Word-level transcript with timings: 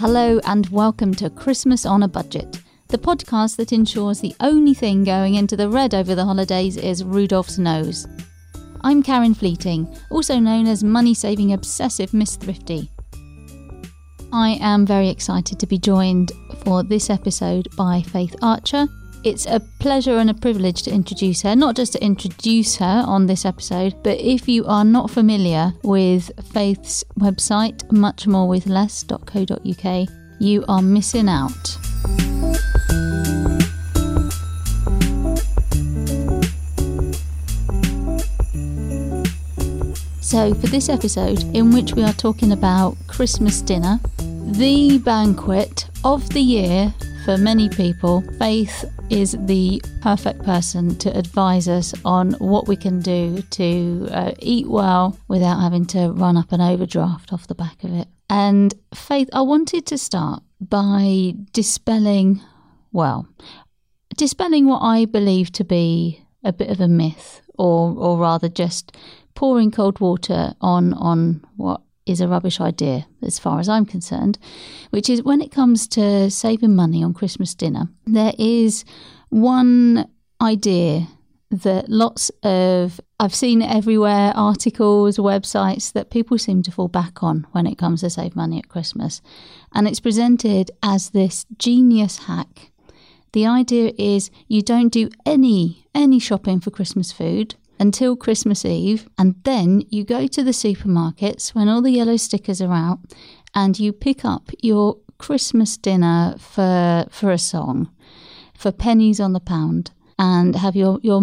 Hello, 0.00 0.40
and 0.46 0.66
welcome 0.70 1.12
to 1.16 1.28
Christmas 1.28 1.84
on 1.84 2.02
a 2.02 2.08
Budget, 2.08 2.62
the 2.88 2.96
podcast 2.96 3.56
that 3.56 3.70
ensures 3.70 4.18
the 4.18 4.34
only 4.40 4.72
thing 4.72 5.04
going 5.04 5.34
into 5.34 5.58
the 5.58 5.68
red 5.68 5.94
over 5.94 6.14
the 6.14 6.24
holidays 6.24 6.78
is 6.78 7.04
Rudolph's 7.04 7.58
nose. 7.58 8.06
I'm 8.80 9.02
Karyn 9.02 9.36
Fleeting, 9.36 9.94
also 10.10 10.38
known 10.38 10.66
as 10.66 10.82
money 10.82 11.12
saving 11.12 11.52
obsessive 11.52 12.14
Miss 12.14 12.36
Thrifty. 12.36 12.90
I 14.32 14.56
am 14.62 14.86
very 14.86 15.10
excited 15.10 15.60
to 15.60 15.66
be 15.66 15.76
joined 15.76 16.32
for 16.64 16.82
this 16.82 17.10
episode 17.10 17.68
by 17.76 18.00
Faith 18.00 18.34
Archer. 18.40 18.88
It's 19.22 19.44
a 19.44 19.60
pleasure 19.60 20.16
and 20.16 20.30
a 20.30 20.34
privilege 20.34 20.80
to 20.84 20.90
introduce 20.90 21.42
her, 21.42 21.54
not 21.54 21.76
just 21.76 21.92
to 21.92 22.02
introduce 22.02 22.76
her 22.76 23.04
on 23.06 23.26
this 23.26 23.44
episode, 23.44 24.02
but 24.02 24.18
if 24.18 24.48
you 24.48 24.64
are 24.64 24.82
not 24.82 25.10
familiar 25.10 25.74
with 25.82 26.30
Faith's 26.54 27.04
website, 27.18 27.86
muchmorewithless.co.uk, 27.88 30.08
you 30.38 30.64
are 30.68 30.80
missing 30.80 31.28
out. 31.28 31.52
So, 40.22 40.54
for 40.54 40.68
this 40.68 40.88
episode, 40.88 41.42
in 41.54 41.72
which 41.72 41.92
we 41.92 42.04
are 42.04 42.14
talking 42.14 42.52
about 42.52 42.96
Christmas 43.06 43.60
dinner, 43.60 44.00
the 44.46 44.96
banquet 45.04 45.90
of 46.04 46.26
the 46.30 46.40
year 46.40 46.94
for 47.26 47.36
many 47.36 47.68
people, 47.68 48.22
Faith 48.38 48.86
is 49.10 49.36
the 49.40 49.82
perfect 50.00 50.42
person 50.44 50.96
to 50.98 51.16
advise 51.16 51.68
us 51.68 51.92
on 52.04 52.32
what 52.34 52.68
we 52.68 52.76
can 52.76 53.00
do 53.00 53.42
to 53.50 54.08
uh, 54.12 54.32
eat 54.38 54.68
well 54.68 55.18
without 55.28 55.60
having 55.60 55.84
to 55.84 56.12
run 56.12 56.36
up 56.36 56.52
an 56.52 56.60
overdraft 56.60 57.32
off 57.32 57.48
the 57.48 57.54
back 57.54 57.82
of 57.82 57.92
it. 57.92 58.06
And 58.28 58.72
Faith, 58.94 59.28
I 59.32 59.42
wanted 59.42 59.86
to 59.86 59.98
start 59.98 60.42
by 60.60 61.34
dispelling, 61.52 62.40
well, 62.92 63.26
dispelling 64.16 64.66
what 64.66 64.80
I 64.80 65.04
believe 65.04 65.50
to 65.52 65.64
be 65.64 66.24
a 66.44 66.52
bit 66.52 66.70
of 66.70 66.80
a 66.80 66.88
myth, 66.88 67.42
or 67.58 67.92
or 67.96 68.18
rather 68.18 68.48
just 68.48 68.96
pouring 69.34 69.70
cold 69.70 70.00
water 70.00 70.54
on 70.60 70.94
on 70.94 71.44
what 71.56 71.82
is 72.10 72.20
a 72.20 72.28
rubbish 72.28 72.60
idea 72.60 73.06
as 73.22 73.38
far 73.38 73.60
as 73.60 73.68
I'm 73.68 73.86
concerned, 73.86 74.38
which 74.90 75.08
is 75.08 75.22
when 75.22 75.40
it 75.40 75.50
comes 75.50 75.86
to 75.88 76.30
saving 76.30 76.74
money 76.74 77.02
on 77.02 77.14
Christmas 77.14 77.54
dinner, 77.54 77.88
there 78.06 78.32
is 78.38 78.84
one 79.28 80.08
idea 80.40 81.06
that 81.50 81.88
lots 81.88 82.30
of 82.42 83.00
I've 83.18 83.34
seen 83.34 83.60
everywhere 83.60 84.32
articles, 84.34 85.18
websites 85.18 85.92
that 85.92 86.10
people 86.10 86.38
seem 86.38 86.62
to 86.62 86.70
fall 86.70 86.88
back 86.88 87.22
on 87.22 87.46
when 87.52 87.66
it 87.66 87.76
comes 87.76 88.00
to 88.00 88.10
save 88.10 88.36
money 88.36 88.58
at 88.58 88.68
Christmas. 88.68 89.20
And 89.72 89.86
it's 89.86 90.00
presented 90.00 90.70
as 90.82 91.10
this 91.10 91.44
genius 91.58 92.18
hack. 92.18 92.70
The 93.32 93.46
idea 93.46 93.92
is 93.98 94.30
you 94.48 94.62
don't 94.62 94.92
do 94.92 95.10
any 95.26 95.86
any 95.94 96.18
shopping 96.18 96.60
for 96.60 96.70
Christmas 96.70 97.12
food 97.12 97.56
until 97.80 98.14
Christmas 98.14 98.64
Eve, 98.64 99.08
and 99.18 99.34
then 99.44 99.82
you 99.88 100.04
go 100.04 100.26
to 100.26 100.44
the 100.44 100.52
supermarkets 100.52 101.54
when 101.54 101.68
all 101.68 101.82
the 101.82 101.90
yellow 101.90 102.16
stickers 102.16 102.60
are 102.60 102.72
out 102.72 103.00
and 103.54 103.80
you 103.80 103.92
pick 103.92 104.24
up 104.24 104.50
your 104.60 104.98
Christmas 105.18 105.76
dinner 105.76 106.34
for 106.38 107.06
for 107.10 107.30
a 107.30 107.38
song 107.38 107.90
for 108.56 108.70
pennies 108.70 109.20
on 109.20 109.32
the 109.32 109.40
pound 109.40 109.90
and 110.18 110.54
have 110.56 110.76
your 110.76 111.00
your 111.02 111.22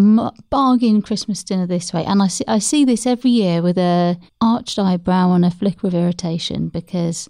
bargain 0.50 1.02
Christmas 1.04 1.44
dinner 1.44 1.68
this 1.68 1.94
way. 1.94 2.04
And 2.04 2.22
I 2.22 2.28
see 2.28 2.44
I 2.48 2.60
see 2.60 2.84
this 2.84 3.06
every 3.06 3.32
year 3.32 3.62
with 3.62 3.78
a 3.78 4.18
arched 4.42 4.80
eyebrow 4.80 5.34
and 5.34 5.46
a 5.46 5.52
flicker 5.52 5.88
of 5.88 5.94
irritation 5.94 6.70
because 6.70 7.30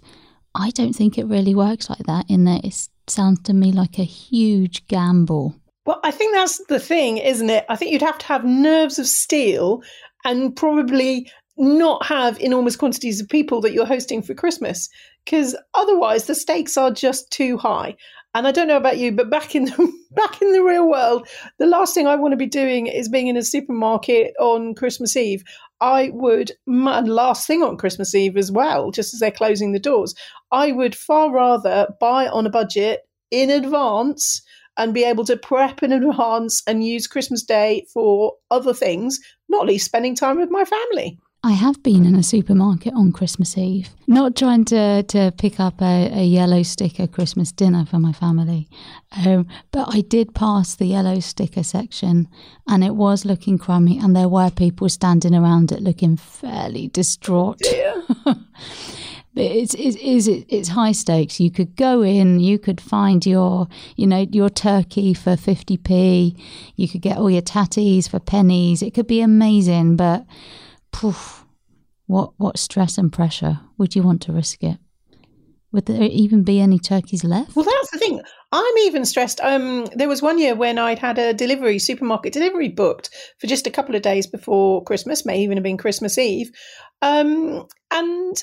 I 0.54 0.70
don't 0.70 0.94
think 0.94 1.18
it 1.18 1.26
really 1.26 1.54
works 1.54 1.90
like 1.90 2.06
that. 2.06 2.24
In 2.28 2.44
that 2.44 2.64
it 2.64 2.88
sounds 3.06 3.42
to 3.42 3.52
me 3.52 3.70
like 3.70 3.98
a 3.98 4.04
huge 4.04 4.86
gamble. 4.88 5.56
Well, 5.88 6.00
I 6.04 6.10
think 6.10 6.34
that's 6.34 6.62
the 6.66 6.78
thing, 6.78 7.16
isn't 7.16 7.48
it? 7.48 7.64
I 7.70 7.74
think 7.74 7.92
you'd 7.92 8.02
have 8.02 8.18
to 8.18 8.26
have 8.26 8.44
nerves 8.44 8.98
of 8.98 9.06
steel 9.06 9.82
and 10.22 10.54
probably 10.54 11.32
not 11.56 12.04
have 12.04 12.38
enormous 12.42 12.76
quantities 12.76 13.22
of 13.22 13.28
people 13.30 13.62
that 13.62 13.72
you're 13.72 13.86
hosting 13.86 14.20
for 14.20 14.34
Christmas 14.34 14.90
because 15.24 15.56
otherwise 15.72 16.26
the 16.26 16.34
stakes 16.34 16.76
are 16.76 16.90
just 16.90 17.30
too 17.30 17.56
high. 17.56 17.96
And 18.34 18.46
I 18.46 18.52
don't 18.52 18.68
know 18.68 18.76
about 18.76 18.98
you, 18.98 19.12
but 19.12 19.30
back 19.30 19.54
in 19.54 19.64
the, 19.64 19.92
back 20.10 20.42
in 20.42 20.52
the 20.52 20.62
real 20.62 20.86
world, 20.86 21.26
the 21.58 21.64
last 21.64 21.94
thing 21.94 22.06
I 22.06 22.16
want 22.16 22.32
to 22.32 22.36
be 22.36 22.44
doing 22.44 22.86
is 22.86 23.08
being 23.08 23.28
in 23.28 23.38
a 23.38 23.42
supermarket 23.42 24.34
on 24.38 24.74
Christmas 24.74 25.16
Eve. 25.16 25.42
I 25.80 26.10
would, 26.12 26.52
and 26.66 27.08
last 27.08 27.46
thing 27.46 27.62
on 27.62 27.78
Christmas 27.78 28.14
Eve 28.14 28.36
as 28.36 28.52
well, 28.52 28.90
just 28.90 29.14
as 29.14 29.20
they're 29.20 29.30
closing 29.30 29.72
the 29.72 29.78
doors, 29.78 30.14
I 30.52 30.70
would 30.70 30.94
far 30.94 31.32
rather 31.32 31.88
buy 31.98 32.28
on 32.28 32.44
a 32.44 32.50
budget 32.50 33.08
in 33.30 33.48
advance 33.48 34.42
and 34.78 34.94
be 34.94 35.04
able 35.04 35.24
to 35.26 35.36
prep 35.36 35.82
in 35.82 35.92
advance 35.92 36.62
and 36.66 36.84
use 36.84 37.06
Christmas 37.06 37.42
Day 37.42 37.86
for 37.92 38.34
other 38.50 38.72
things, 38.72 39.20
not 39.48 39.66
least 39.66 39.84
spending 39.84 40.14
time 40.14 40.38
with 40.38 40.50
my 40.50 40.64
family. 40.64 41.18
I 41.44 41.52
have 41.52 41.82
been 41.84 42.04
in 42.04 42.16
a 42.16 42.22
supermarket 42.22 42.94
on 42.94 43.12
Christmas 43.12 43.56
Eve, 43.56 43.90
not 44.08 44.34
trying 44.34 44.64
to, 44.66 45.04
to 45.04 45.32
pick 45.38 45.60
up 45.60 45.80
a, 45.80 46.10
a 46.12 46.24
yellow 46.24 46.64
sticker 46.64 47.06
Christmas 47.06 47.52
dinner 47.52 47.86
for 47.86 48.00
my 48.00 48.12
family, 48.12 48.68
um, 49.24 49.46
but 49.70 49.94
I 49.94 50.00
did 50.00 50.34
pass 50.34 50.74
the 50.74 50.86
yellow 50.86 51.20
sticker 51.20 51.62
section 51.62 52.28
and 52.66 52.82
it 52.82 52.96
was 52.96 53.24
looking 53.24 53.56
crummy, 53.56 53.98
and 53.98 54.16
there 54.16 54.28
were 54.28 54.50
people 54.50 54.88
standing 54.88 55.34
around 55.34 55.70
it 55.70 55.80
looking 55.80 56.16
fairly 56.16 56.88
distraught. 56.88 57.60
it's, 59.34 59.74
it 59.74 59.96
is 59.96 60.28
it's 60.28 60.68
high 60.68 60.92
stakes. 60.92 61.40
You 61.40 61.50
could 61.50 61.76
go 61.76 62.02
in, 62.02 62.40
you 62.40 62.58
could 62.58 62.80
find 62.80 63.24
your 63.24 63.68
you 63.96 64.06
know 64.06 64.26
your 64.30 64.50
turkey 64.50 65.14
for 65.14 65.36
fifty 65.36 65.76
p, 65.76 66.36
you 66.76 66.88
could 66.88 67.02
get 67.02 67.18
all 67.18 67.30
your 67.30 67.42
tatties 67.42 68.08
for 68.08 68.18
pennies. 68.18 68.82
It 68.82 68.94
could 68.94 69.06
be 69.06 69.20
amazing, 69.20 69.96
but 69.96 70.26
poof, 70.92 71.44
what 72.06 72.32
what 72.36 72.58
stress 72.58 72.98
and 72.98 73.12
pressure 73.12 73.60
would 73.76 73.94
you 73.94 74.02
want 74.02 74.22
to 74.22 74.32
risk 74.32 74.62
it? 74.62 74.78
Would 75.70 75.84
there 75.84 76.02
even 76.02 76.44
be 76.44 76.60
any 76.60 76.78
turkeys 76.78 77.24
left? 77.24 77.54
Well, 77.54 77.66
that's 77.66 77.90
the 77.90 77.98
thing. 77.98 78.22
I'm 78.52 78.78
even 78.78 79.04
stressed. 79.04 79.38
Um, 79.42 79.84
there 79.94 80.08
was 80.08 80.22
one 80.22 80.38
year 80.38 80.54
when 80.54 80.78
I'd 80.78 80.98
had 80.98 81.18
a 81.18 81.34
delivery, 81.34 81.78
supermarket 81.78 82.32
delivery 82.32 82.70
booked 82.70 83.10
for 83.38 83.46
just 83.46 83.66
a 83.66 83.70
couple 83.70 83.94
of 83.94 84.00
days 84.00 84.26
before 84.26 84.82
Christmas, 84.84 85.26
may 85.26 85.40
even 85.42 85.58
have 85.58 85.64
been 85.64 85.76
Christmas 85.76 86.16
Eve. 86.16 86.50
Um, 87.02 87.66
and 87.90 88.42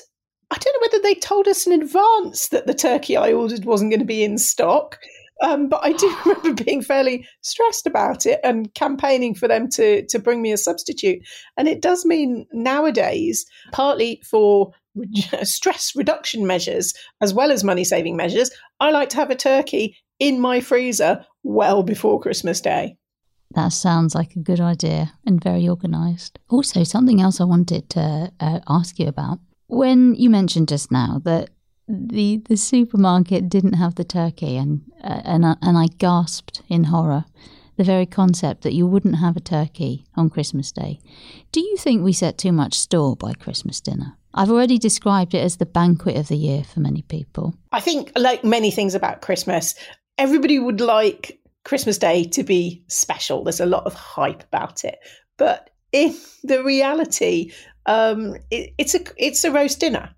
I 0.50 0.58
don't 0.58 0.74
know 0.74 0.88
whether 0.88 1.02
they 1.02 1.14
told 1.14 1.48
us 1.48 1.66
in 1.66 1.72
advance 1.72 2.48
that 2.48 2.66
the 2.66 2.74
turkey 2.74 3.16
I 3.16 3.32
ordered 3.32 3.64
wasn't 3.64 3.90
going 3.90 4.00
to 4.00 4.06
be 4.06 4.22
in 4.22 4.38
stock. 4.38 4.98
Um, 5.42 5.68
but 5.68 5.80
I 5.82 5.92
do 5.92 6.16
remember 6.24 6.64
being 6.64 6.82
fairly 6.82 7.26
stressed 7.42 7.86
about 7.86 8.26
it 8.26 8.40
and 8.42 8.72
campaigning 8.74 9.34
for 9.34 9.48
them 9.48 9.68
to 9.70 10.06
to 10.06 10.18
bring 10.18 10.42
me 10.42 10.52
a 10.52 10.56
substitute. 10.56 11.20
And 11.56 11.68
it 11.68 11.82
does 11.82 12.04
mean 12.04 12.46
nowadays, 12.52 13.44
partly 13.72 14.22
for 14.24 14.72
stress 15.42 15.94
reduction 15.94 16.46
measures 16.46 16.94
as 17.20 17.34
well 17.34 17.50
as 17.50 17.64
money 17.64 17.84
saving 17.84 18.16
measures, 18.16 18.50
I 18.80 18.90
like 18.90 19.10
to 19.10 19.16
have 19.16 19.30
a 19.30 19.36
turkey 19.36 19.96
in 20.18 20.40
my 20.40 20.60
freezer 20.60 21.24
well 21.42 21.82
before 21.82 22.20
Christmas 22.20 22.60
Day. 22.60 22.96
That 23.54 23.72
sounds 23.72 24.14
like 24.14 24.34
a 24.34 24.40
good 24.40 24.60
idea 24.60 25.12
and 25.24 25.42
very 25.42 25.68
organised. 25.68 26.38
Also, 26.48 26.82
something 26.84 27.20
else 27.20 27.40
I 27.40 27.44
wanted 27.44 27.88
to 27.90 28.32
uh, 28.40 28.60
ask 28.68 28.98
you 28.98 29.06
about 29.06 29.38
when 29.66 30.14
you 30.14 30.30
mentioned 30.30 30.68
just 30.68 30.90
now 30.90 31.20
that 31.24 31.50
the 31.88 32.42
the 32.48 32.56
supermarket 32.56 33.48
didn't 33.48 33.74
have 33.74 33.94
the 33.94 34.04
turkey, 34.04 34.56
and 34.56 34.82
uh, 35.02 35.20
and 35.24 35.44
uh, 35.44 35.56
and 35.62 35.78
I 35.78 35.86
gasped 35.98 36.62
in 36.68 36.84
horror. 36.84 37.24
The 37.76 37.84
very 37.84 38.06
concept 38.06 38.62
that 38.62 38.72
you 38.72 38.86
wouldn't 38.86 39.16
have 39.16 39.36
a 39.36 39.40
turkey 39.40 40.06
on 40.14 40.30
Christmas 40.30 40.72
Day. 40.72 40.98
Do 41.52 41.60
you 41.60 41.76
think 41.76 42.02
we 42.02 42.14
set 42.14 42.38
too 42.38 42.50
much 42.50 42.72
store 42.72 43.16
by 43.16 43.34
Christmas 43.34 43.82
dinner? 43.82 44.16
I've 44.32 44.50
already 44.50 44.78
described 44.78 45.34
it 45.34 45.44
as 45.44 45.58
the 45.58 45.66
banquet 45.66 46.16
of 46.16 46.28
the 46.28 46.38
year 46.38 46.64
for 46.64 46.80
many 46.80 47.02
people. 47.02 47.54
I 47.72 47.80
think, 47.80 48.12
like 48.16 48.44
many 48.44 48.70
things 48.70 48.94
about 48.94 49.20
Christmas, 49.20 49.74
everybody 50.16 50.58
would 50.58 50.80
like 50.80 51.38
Christmas 51.64 51.98
Day 51.98 52.24
to 52.24 52.42
be 52.42 52.82
special. 52.88 53.44
There's 53.44 53.60
a 53.60 53.66
lot 53.66 53.84
of 53.84 53.92
hype 53.92 54.42
about 54.42 54.82
it. 54.82 54.98
But 55.36 55.68
in 55.92 56.16
the 56.44 56.64
reality, 56.64 57.52
um, 57.86 58.36
it, 58.50 58.74
it's 58.78 58.94
a 58.94 59.00
it's 59.16 59.44
a 59.44 59.50
roast 59.50 59.80
dinner. 59.80 60.10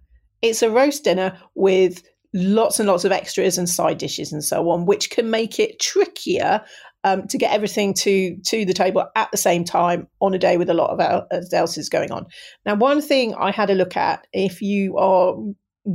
It's 0.43 0.63
a 0.63 0.71
roast 0.71 1.05
dinner 1.05 1.39
with 1.55 2.03
lots 2.35 2.79
and 2.79 2.89
lots 2.89 3.05
of 3.05 3.13
extras 3.13 3.59
and 3.59 3.69
side 3.69 3.99
dishes 3.99 4.33
and 4.33 4.45
so 4.45 4.69
on, 4.71 4.87
which 4.87 5.11
can 5.11 5.31
make 5.31 5.59
it 5.59 5.81
trickier 5.81 6.63
um, 7.05 7.27
to 7.29 7.39
get 7.39 7.53
everything 7.53 7.95
to 7.95 8.37
to 8.45 8.65
the 8.65 8.75
table 8.75 9.05
at 9.17 9.31
the 9.31 9.37
same 9.37 9.65
time 9.65 10.09
on 10.21 10.35
a 10.35 10.39
day 10.39 10.57
with 10.57 10.71
a 10.71 10.75
lot 10.75 10.91
of 10.91 11.01
else 11.53 11.79
is 11.79 11.89
going 11.89 12.11
on. 12.11 12.27
Now, 12.67 12.75
one 12.75 13.01
thing 13.01 13.35
I 13.35 13.51
had 13.51 13.71
a 13.71 13.75
look 13.75 13.97
at 13.97 14.27
if 14.33 14.61
you 14.63 14.97
are 14.99 15.37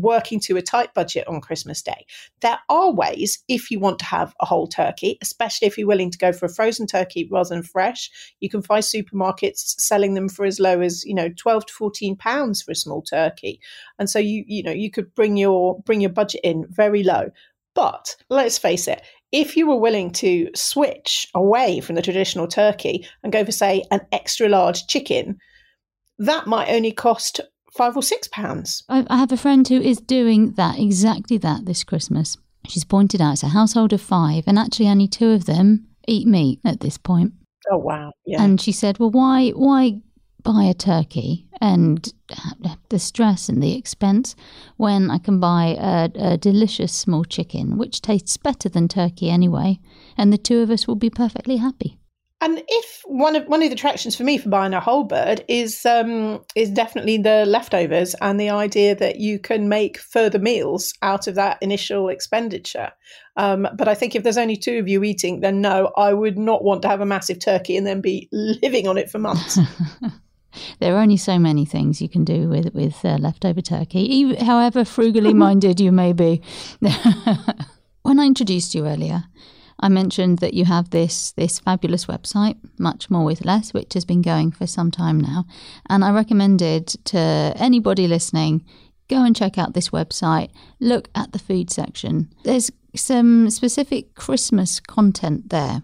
working 0.01 0.39
to 0.41 0.57
a 0.57 0.61
tight 0.61 0.93
budget 0.93 1.27
on 1.27 1.41
Christmas 1.41 1.81
Day. 1.81 2.05
There 2.41 2.59
are 2.69 2.91
ways 2.91 3.43
if 3.47 3.69
you 3.69 3.79
want 3.79 3.99
to 3.99 4.05
have 4.05 4.33
a 4.39 4.45
whole 4.45 4.67
turkey, 4.67 5.17
especially 5.21 5.67
if 5.67 5.77
you're 5.77 5.87
willing 5.87 6.11
to 6.11 6.17
go 6.17 6.33
for 6.33 6.45
a 6.45 6.53
frozen 6.53 6.87
turkey 6.87 7.27
rather 7.31 7.49
than 7.49 7.63
fresh. 7.63 8.09
You 8.39 8.49
can 8.49 8.61
find 8.61 8.83
supermarkets 8.83 9.79
selling 9.79 10.13
them 10.13 10.29
for 10.29 10.45
as 10.45 10.59
low 10.59 10.81
as, 10.81 11.05
you 11.05 11.13
know, 11.13 11.29
12 11.29 11.67
to 11.67 11.73
14 11.73 12.15
pounds 12.15 12.61
for 12.61 12.71
a 12.71 12.75
small 12.75 13.01
turkey. 13.01 13.59
And 13.99 14.09
so 14.09 14.19
you 14.19 14.43
you 14.47 14.63
know, 14.63 14.71
you 14.71 14.89
could 14.91 15.13
bring 15.13 15.37
your 15.37 15.79
bring 15.81 16.01
your 16.01 16.11
budget 16.11 16.41
in 16.43 16.65
very 16.69 17.03
low. 17.03 17.29
But 17.75 18.15
let's 18.29 18.57
face 18.57 18.87
it, 18.87 19.01
if 19.31 19.57
you 19.57 19.67
were 19.67 19.79
willing 19.79 20.11
to 20.11 20.49
switch 20.55 21.27
away 21.33 21.79
from 21.79 21.95
the 21.95 22.03
traditional 22.03 22.47
turkey 22.47 23.07
and 23.23 23.33
go 23.33 23.43
for, 23.43 23.51
say, 23.51 23.83
an 23.89 24.01
extra 24.11 24.47
large 24.47 24.85
chicken, 24.85 25.39
that 26.19 26.45
might 26.45 26.69
only 26.69 26.91
cost 26.91 27.41
five 27.75 27.95
or 27.95 28.03
six 28.03 28.27
pounds. 28.27 28.83
I, 28.89 29.05
I 29.09 29.17
have 29.17 29.31
a 29.31 29.37
friend 29.37 29.67
who 29.67 29.81
is 29.81 29.97
doing 29.97 30.51
that, 30.53 30.79
exactly 30.79 31.37
that, 31.39 31.65
this 31.65 31.83
Christmas. 31.83 32.37
She's 32.67 32.85
pointed 32.85 33.21
out 33.21 33.33
it's 33.33 33.43
a 33.43 33.49
household 33.49 33.93
of 33.93 34.01
five, 34.01 34.45
and 34.47 34.57
actually 34.57 34.87
only 34.87 35.07
two 35.07 35.31
of 35.31 35.45
them 35.45 35.87
eat 36.07 36.27
meat 36.27 36.59
at 36.63 36.79
this 36.79 36.97
point. 36.97 37.33
Oh 37.71 37.77
wow! 37.77 38.11
Yeah. 38.25 38.41
And 38.41 38.59
she 38.59 38.71
said, 38.71 38.99
"Well, 38.99 39.11
why, 39.11 39.49
why 39.49 40.01
buy 40.43 40.63
a 40.65 40.73
turkey 40.73 41.47
and 41.61 42.13
the 42.89 42.99
stress 42.99 43.49
and 43.49 43.63
the 43.63 43.75
expense 43.75 44.35
when 44.77 45.09
I 45.09 45.17
can 45.17 45.39
buy 45.39 45.77
a, 45.79 46.09
a, 46.15 46.37
delicious 46.37 46.91
small 46.91 47.23
chicken, 47.23 47.77
which 47.77 48.01
tastes 48.01 48.35
better 48.37 48.67
than 48.69 48.87
turkey 48.87 49.29
anyway, 49.29 49.79
and 50.17 50.31
the 50.31 50.37
two 50.37 50.59
of 50.59 50.69
us 50.69 50.87
will 50.87 50.95
be 50.95 51.09
perfectly 51.09 51.57
happy. 51.57 51.97
And 52.43 52.61
if 52.67 53.03
one 53.05 53.37
of 53.37 53.47
one 53.47 53.63
of 53.63 53.69
the 53.69 53.73
attractions 53.73 54.17
for 54.17 54.25
me 54.25 54.37
for 54.37 54.49
buying 54.49 54.73
a 54.73 54.81
whole 54.81 55.05
bird 55.05 55.45
is 55.47 55.85
um, 55.85 56.43
is 56.55 56.69
definitely 56.69 57.17
the 57.17 57.45
leftovers 57.45 58.15
and 58.19 58.37
the 58.37 58.49
idea 58.49 58.95
that 58.95 59.21
you 59.21 59.39
can 59.39 59.69
make 59.69 59.97
further 59.97 60.39
meals 60.39 60.93
out 61.01 61.25
of 61.27 61.35
that 61.35 61.57
initial 61.61 62.09
expenditure. 62.09 62.91
Um, 63.37 63.65
but 63.77 63.87
I 63.87 63.93
think 63.93 64.13
if 64.13 64.23
there's 64.23 64.37
only 64.37 64.57
two 64.57 64.77
of 64.77 64.89
you 64.89 65.05
eating, 65.05 65.39
then 65.39 65.61
no, 65.61 65.93
I 65.95 66.11
would 66.11 66.37
not 66.37 66.65
want 66.65 66.81
to 66.81 66.89
have 66.89 66.99
a 66.99 67.05
massive 67.05 67.39
turkey 67.39 67.77
and 67.77 67.87
then 67.87 68.01
be 68.01 68.27
living 68.33 68.89
on 68.89 68.97
it 68.97 69.09
for 69.09 69.19
months. 69.19 69.57
there 70.81 70.93
are 70.93 70.99
only 70.99 71.15
so 71.15 71.39
many 71.39 71.63
things 71.63 72.01
you 72.01 72.09
can 72.09 72.25
do 72.25 72.49
with 72.49 72.73
with 72.73 73.05
uh, 73.05 73.15
leftover 73.21 73.61
turkey, 73.61 74.01
even, 74.01 74.45
however 74.45 74.83
frugally 74.83 75.33
minded 75.45 75.79
you 75.79 75.93
may 75.93 76.11
be. 76.11 76.41
when 78.01 78.19
I 78.19 78.25
introduced 78.25 78.75
you 78.75 78.85
earlier, 78.85 79.23
I 79.79 79.89
mentioned 79.89 80.39
that 80.39 80.53
you 80.53 80.65
have 80.65 80.89
this 80.89 81.31
this 81.33 81.59
fabulous 81.59 82.05
website, 82.05 82.57
much 82.77 83.09
more 83.09 83.25
with 83.25 83.45
less, 83.45 83.73
which 83.73 83.93
has 83.93 84.05
been 84.05 84.21
going 84.21 84.51
for 84.51 84.67
some 84.67 84.91
time 84.91 85.19
now, 85.19 85.45
and 85.89 86.03
I 86.03 86.11
recommended 86.11 86.87
to 87.05 87.53
anybody 87.55 88.07
listening 88.07 88.63
go 89.09 89.23
and 89.23 89.35
check 89.35 89.57
out 89.57 89.73
this 89.73 89.89
website. 89.89 90.49
Look 90.79 91.09
at 91.13 91.33
the 91.33 91.39
food 91.39 91.69
section. 91.69 92.29
There's 92.43 92.71
some 92.95 93.49
specific 93.49 94.15
Christmas 94.15 94.79
content 94.79 95.49
there 95.49 95.83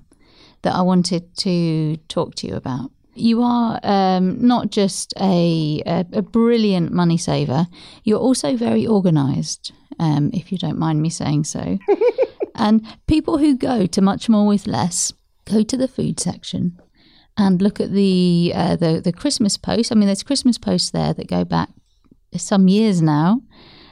that 0.62 0.74
I 0.74 0.82
wanted 0.82 1.36
to 1.38 1.98
talk 2.08 2.36
to 2.36 2.48
you 2.48 2.56
about 2.56 2.92
you 3.16 3.42
are 3.42 3.80
um, 3.84 4.46
not 4.46 4.72
just 4.72 5.14
a, 5.20 5.82
a, 5.86 6.06
a, 6.14 6.22
brilliant 6.22 6.94
money 6.94 7.18
saver, 7.18 7.68
you're 8.06 8.20
also 8.20 8.56
very 8.56 8.88
organized, 8.88 9.74
um, 10.00 10.30
if 10.34 10.54
you 10.54 10.58
don't 10.58 10.78
mind 10.78 11.02
me 11.02 11.10
saying 11.10 11.44
so. 11.44 11.78
and 12.60 12.86
people 13.08 13.38
who 13.38 13.56
go 13.56 13.86
to 13.88 14.02
much 14.02 14.30
more 14.30 14.46
with 14.46 14.68
less 14.68 15.14
go 15.46 15.64
to 15.64 15.78
the 15.78 15.88
food 15.88 16.20
section 16.20 16.80
and 17.38 17.62
look 17.62 17.80
at 17.80 17.92
the, 17.92 18.52
uh, 18.54 18.76
the, 18.76 19.02
the 19.02 19.14
Christmas 19.14 19.58
posts. 19.58 19.92
I 19.92 19.96
mean, 19.96 20.08
there's 20.08 20.24
Christmas 20.24 20.58
posts 20.58 20.92
there 20.92 21.14
that 21.14 21.28
go 21.28 21.46
back 21.46 21.70
some 22.36 22.68
years 22.68 23.02
now 23.02 23.42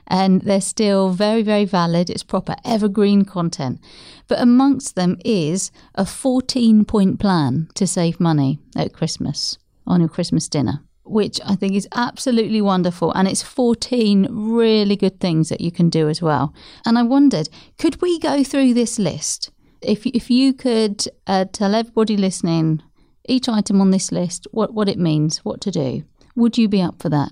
and 0.08 0.42
they're 0.42 0.62
still 0.62 1.10
very, 1.10 1.42
very 1.42 1.66
valid. 1.66 2.10
It's 2.10 2.24
proper 2.24 2.56
evergreen 2.64 3.26
content. 3.26 3.80
But 4.28 4.40
amongst 4.40 4.96
them 4.96 5.18
is 5.24 5.72
a 5.96 6.06
14 6.06 6.86
point 6.86 7.20
plan 7.20 7.70
to 7.76 7.88
save 7.88 8.20
money 8.20 8.60
at 8.76 8.94
Christmas 8.94 9.58
on 9.86 10.02
your 10.02 10.10
Christmas 10.10 10.48
dinner. 10.48 10.82
Which 11.08 11.40
I 11.46 11.56
think 11.56 11.74
is 11.74 11.88
absolutely 11.96 12.62
wonderful. 12.62 13.12
And 13.14 13.28
it's 13.28 13.42
14 13.42 14.28
really 14.30 14.96
good 14.96 15.20
things 15.20 15.50
that 15.50 15.62
you 15.62 15.72
can 15.72 15.90
do 15.90 16.10
as 16.10 16.22
well. 16.22 16.54
And 16.86 16.98
I 16.98 17.04
wondered, 17.04 17.50
could 17.78 18.02
we 18.02 18.20
go 18.20 18.44
through 18.44 18.74
this 18.74 19.00
list? 19.00 19.52
If, 19.82 20.06
if 20.06 20.30
you 20.30 20.54
could 20.54 21.06
uh, 21.28 21.46
tell 21.52 21.76
everybody 21.76 22.18
listening 22.18 22.82
each 23.28 23.48
item 23.48 23.82
on 23.82 23.92
this 23.92 24.12
list, 24.12 24.48
what, 24.52 24.74
what 24.74 24.90
it 24.90 24.98
means, 24.98 25.40
what 25.40 25.62
to 25.62 25.72
do, 25.72 26.04
would 26.36 26.58
you 26.58 26.68
be 26.68 26.82
up 26.82 27.02
for 27.02 27.10
that? 27.10 27.32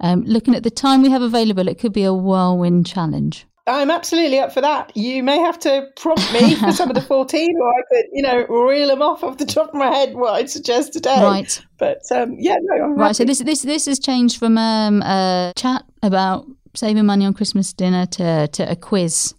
Um, 0.00 0.22
looking 0.24 0.54
at 0.54 0.62
the 0.62 0.70
time 0.70 1.02
we 1.02 1.10
have 1.10 1.22
available, 1.22 1.68
it 1.68 1.78
could 1.78 1.92
be 1.92 2.04
a 2.04 2.14
whirlwind 2.14 2.86
challenge. 2.86 3.46
I'm 3.68 3.90
absolutely 3.90 4.38
up 4.38 4.52
for 4.52 4.60
that. 4.62 4.96
You 4.96 5.22
may 5.22 5.38
have 5.38 5.58
to 5.60 5.88
prompt 5.96 6.32
me 6.32 6.54
for 6.54 6.72
some 6.72 6.88
of 6.88 6.94
the 6.94 7.02
14, 7.08 7.56
or 7.60 7.68
I 7.68 7.82
could, 7.90 8.04
you 8.12 8.22
know, 8.22 8.46
reel 8.46 8.88
them 8.88 9.02
off 9.02 9.22
off 9.22 9.36
the 9.38 9.46
top 9.46 9.68
of 9.68 9.74
my 9.74 9.88
head 9.88 10.14
what 10.14 10.34
I'd 10.34 10.50
suggest 10.50 10.94
today. 10.94 11.22
Right. 11.22 11.60
But 11.78 12.00
um, 12.10 12.36
yeah, 12.38 12.56
no, 12.60 12.84
I'm 12.84 12.96
right. 12.96 13.08
Happy. 13.08 13.14
So 13.14 13.24
this 13.24 13.38
this 13.40 13.62
this 13.62 13.86
has 13.86 13.98
changed 13.98 14.38
from 14.38 14.56
um, 14.56 15.02
a 15.02 15.52
chat 15.56 15.84
about 16.02 16.46
saving 16.74 17.06
money 17.06 17.26
on 17.26 17.34
Christmas 17.34 17.72
dinner 17.72 18.06
to 18.06 18.48
to 18.48 18.70
a 18.70 18.74
quiz. 18.74 19.34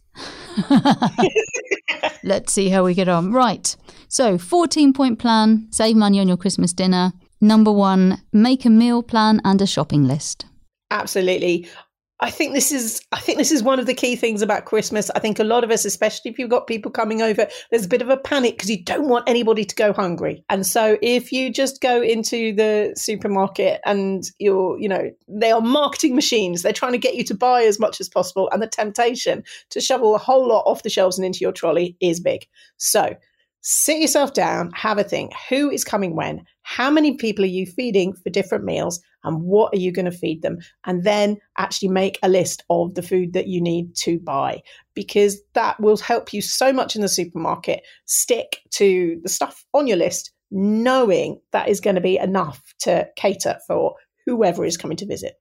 Let's 2.23 2.53
see 2.53 2.69
how 2.69 2.83
we 2.83 2.93
get 2.93 3.07
on. 3.07 3.31
Right. 3.31 3.75
So 4.09 4.37
14 4.37 4.93
point 4.93 5.19
plan: 5.19 5.67
save 5.71 5.95
money 5.95 6.19
on 6.19 6.27
your 6.27 6.37
Christmas 6.37 6.71
dinner. 6.71 7.13
Number 7.41 7.71
one: 7.71 8.21
make 8.31 8.65
a 8.65 8.69
meal 8.69 9.01
plan 9.01 9.41
and 9.43 9.61
a 9.61 9.67
shopping 9.67 10.05
list. 10.05 10.45
Absolutely. 10.91 11.67
I 12.21 12.29
think 12.29 12.53
this 12.53 12.71
is 12.71 13.01
I 13.13 13.19
think 13.19 13.37
this 13.37 13.51
is 13.51 13.63
one 13.63 13.79
of 13.79 13.85
the 13.85 13.93
key 13.93 14.17
things 14.17 14.41
about 14.41 14.65
Christmas. 14.65 15.09
I 15.11 15.19
think 15.19 15.39
a 15.39 15.43
lot 15.45 15.63
of 15.63 15.71
us, 15.71 15.85
especially 15.85 16.29
if 16.31 16.37
you've 16.37 16.49
got 16.49 16.67
people 16.67 16.91
coming 16.91 17.21
over, 17.21 17.47
there's 17.71 17.85
a 17.85 17.89
bit 17.89 18.01
of 18.01 18.09
a 18.09 18.17
panic 18.17 18.55
because 18.55 18.69
you 18.69 18.83
don't 18.83 19.07
want 19.07 19.29
anybody 19.29 19.63
to 19.63 19.75
go 19.75 19.93
hungry. 19.93 20.43
And 20.49 20.65
so 20.67 20.97
if 21.01 21.31
you 21.31 21.51
just 21.51 21.79
go 21.81 22.01
into 22.01 22.53
the 22.53 22.93
supermarket 22.97 23.79
and 23.85 24.23
you're, 24.37 24.77
you 24.79 24.89
know, 24.89 25.09
they 25.29 25.51
are 25.51 25.61
marketing 25.61 26.13
machines. 26.13 26.61
They're 26.61 26.73
trying 26.73 26.91
to 26.91 26.97
get 26.97 27.15
you 27.15 27.23
to 27.23 27.33
buy 27.33 27.63
as 27.63 27.79
much 27.79 28.01
as 28.01 28.09
possible. 28.09 28.49
And 28.51 28.61
the 28.61 28.67
temptation 28.67 29.43
to 29.69 29.79
shovel 29.79 30.13
a 30.13 30.19
whole 30.19 30.47
lot 30.47 30.63
off 30.65 30.83
the 30.83 30.89
shelves 30.89 31.17
and 31.17 31.25
into 31.25 31.39
your 31.39 31.53
trolley 31.53 31.95
is 32.01 32.19
big. 32.19 32.47
So 32.75 33.15
sit 33.61 34.01
yourself 34.01 34.33
down, 34.33 34.71
have 34.73 34.97
a 34.97 35.03
think. 35.05 35.31
Who 35.49 35.69
is 35.69 35.85
coming 35.85 36.15
when? 36.15 36.45
How 36.63 36.91
many 36.91 37.15
people 37.15 37.45
are 37.45 37.47
you 37.47 37.65
feeding 37.65 38.13
for 38.13 38.29
different 38.29 38.65
meals? 38.65 39.01
And 39.23 39.41
what 39.41 39.73
are 39.73 39.79
you 39.79 39.91
going 39.91 40.05
to 40.05 40.11
feed 40.11 40.41
them? 40.41 40.59
And 40.85 41.03
then 41.03 41.37
actually 41.57 41.89
make 41.89 42.19
a 42.23 42.29
list 42.29 42.63
of 42.69 42.95
the 42.95 43.01
food 43.01 43.33
that 43.33 43.47
you 43.47 43.61
need 43.61 43.95
to 43.97 44.19
buy 44.19 44.61
because 44.93 45.41
that 45.53 45.79
will 45.79 45.97
help 45.97 46.33
you 46.33 46.41
so 46.41 46.71
much 46.71 46.95
in 46.95 47.01
the 47.01 47.09
supermarket. 47.09 47.81
Stick 48.05 48.61
to 48.71 49.19
the 49.23 49.29
stuff 49.29 49.65
on 49.73 49.87
your 49.87 49.97
list, 49.97 50.31
knowing 50.51 51.39
that 51.51 51.69
is 51.69 51.81
going 51.81 51.95
to 51.95 52.01
be 52.01 52.17
enough 52.17 52.61
to 52.79 53.07
cater 53.15 53.57
for 53.67 53.95
whoever 54.25 54.65
is 54.65 54.77
coming 54.77 54.97
to 54.97 55.05
visit. 55.05 55.33